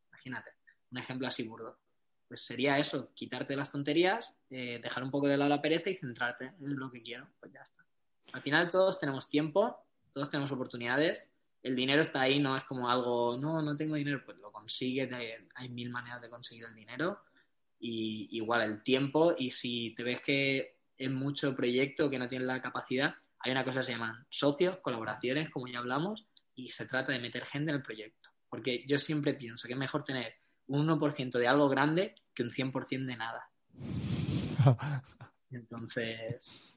[0.10, 0.52] Imagínate,
[0.92, 1.80] un ejemplo así burdo.
[2.28, 5.96] Pues sería eso, quitarte las tonterías, eh, dejar un poco de lado la pereza y
[5.96, 7.87] centrarte en lo que quiero, pues ya está.
[8.34, 9.78] Al final todos tenemos tiempo,
[10.14, 11.26] todos tenemos oportunidades,
[11.64, 15.10] el dinero está ahí, no es como algo, no, no tengo dinero, pues lo consigues,
[15.56, 17.20] hay mil maneras de conseguir el dinero
[17.80, 22.48] y igual el tiempo y si te ves que es mucho proyecto que no tienes
[22.48, 26.26] la capacidad, hay una cosa que se llaman socios, colaboraciones, como ya hablamos,
[26.56, 28.30] y se trata de meter gente en el proyecto.
[28.50, 30.34] Porque yo siempre pienso que es mejor tener
[30.68, 33.50] un 1% de algo grande que un 100% de nada.
[35.52, 36.74] Entonces,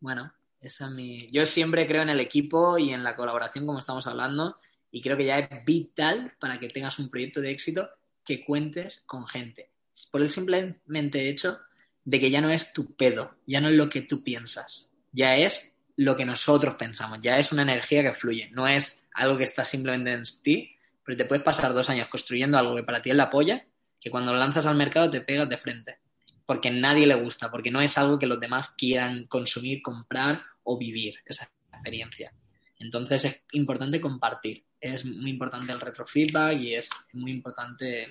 [0.00, 0.32] bueno,
[0.64, 1.30] esa es mi...
[1.30, 4.58] Yo siempre creo en el equipo y en la colaboración, como estamos hablando,
[4.90, 7.90] y creo que ya es vital para que tengas un proyecto de éxito
[8.24, 9.70] que cuentes con gente.
[10.10, 11.58] Por el simplemente hecho
[12.04, 15.36] de que ya no es tu pedo, ya no es lo que tú piensas, ya
[15.36, 17.20] es lo que nosotros pensamos.
[17.20, 21.16] Ya es una energía que fluye, no es algo que está simplemente en ti, pero
[21.16, 23.64] te puedes pasar dos años construyendo algo que para ti es la polla,
[24.00, 25.98] que cuando lo lanzas al mercado te pegas de frente,
[26.46, 30.42] porque a nadie le gusta, porque no es algo que los demás quieran consumir, comprar
[30.64, 32.32] o vivir esa experiencia.
[32.78, 38.08] Entonces es importante compartir, es muy importante el retrofeedback y es muy importante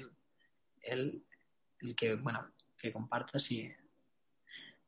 [0.82, 1.24] el,
[1.98, 3.72] que, bueno, que compartas y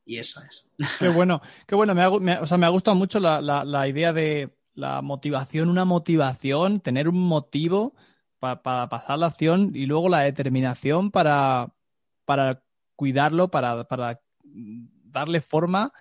[0.05, 0.65] y eso es.
[0.99, 1.95] Qué bueno, qué bueno.
[1.95, 2.09] Me ha,
[2.41, 7.19] o sea, me ha gustado mucho la, idea de la motivación, una motivación, tener un
[7.19, 7.95] motivo
[8.39, 11.73] para pasar la acción y luego la determinación para,
[12.25, 12.61] para
[12.95, 15.91] cuidarlo, para, para darle forma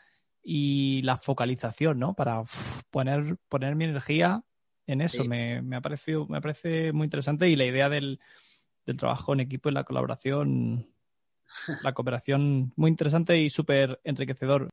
[0.44, 2.14] y la focalización, ¿no?
[2.14, 2.42] Para
[2.90, 4.44] poner, poner mi energía
[4.86, 5.24] en eso.
[5.24, 8.20] Me, me, ha parecido, me parece muy interesante y la idea del,
[8.84, 10.94] del trabajo en equipo y la colaboración
[11.82, 14.70] la cooperación muy interesante y súper enriquecedor.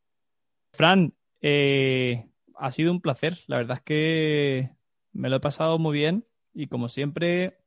[0.73, 3.37] Fran, eh, ha sido un placer.
[3.47, 4.71] La verdad es que
[5.13, 7.59] me lo he pasado muy bien y como siempre,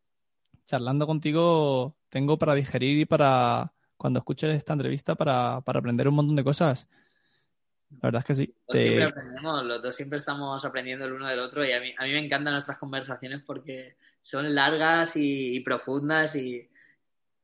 [0.66, 6.36] charlando contigo, tengo para digerir y para, cuando escuches esta entrevista, para, aprender un montón
[6.36, 6.88] de cosas.
[8.02, 8.54] La verdad es que sí.
[8.68, 11.94] Los, siempre aprendemos, los dos siempre estamos aprendiendo el uno del otro y a mí,
[11.96, 16.68] a mí me encantan nuestras conversaciones porque son largas y, profundas y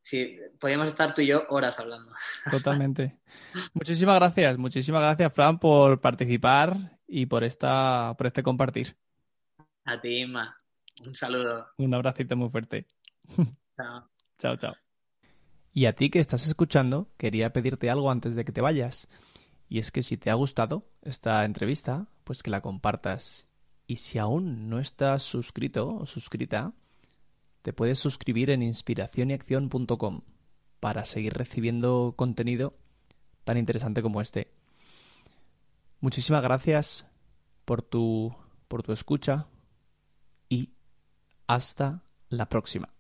[0.03, 2.13] sí, podríamos estar tú y yo horas hablando.
[2.51, 3.19] Totalmente.
[3.75, 8.97] muchísimas gracias, muchísimas gracias, Fran, por participar y por esta, por este compartir.
[9.85, 10.57] A ti, Inma.
[11.05, 11.69] Un saludo.
[11.79, 12.87] Un abracito muy fuerte.
[13.77, 14.11] Chao.
[14.39, 14.75] chao, chao.
[15.73, 19.09] Y a ti que estás escuchando, quería pedirte algo antes de que te vayas.
[19.71, 23.47] Y es que si te ha gustado esta entrevista, pues que la compartas.
[23.87, 26.75] Y si aún no estás suscrito o suscrita,
[27.63, 30.23] te puedes suscribir en inspiracionyacción.com
[30.81, 32.77] para seguir recibiendo contenido
[33.45, 34.53] tan interesante como este.
[36.01, 37.07] Muchísimas gracias
[37.65, 38.35] por tu,
[38.67, 39.47] por tu escucha
[40.49, 40.75] y
[41.47, 43.00] hasta la próxima.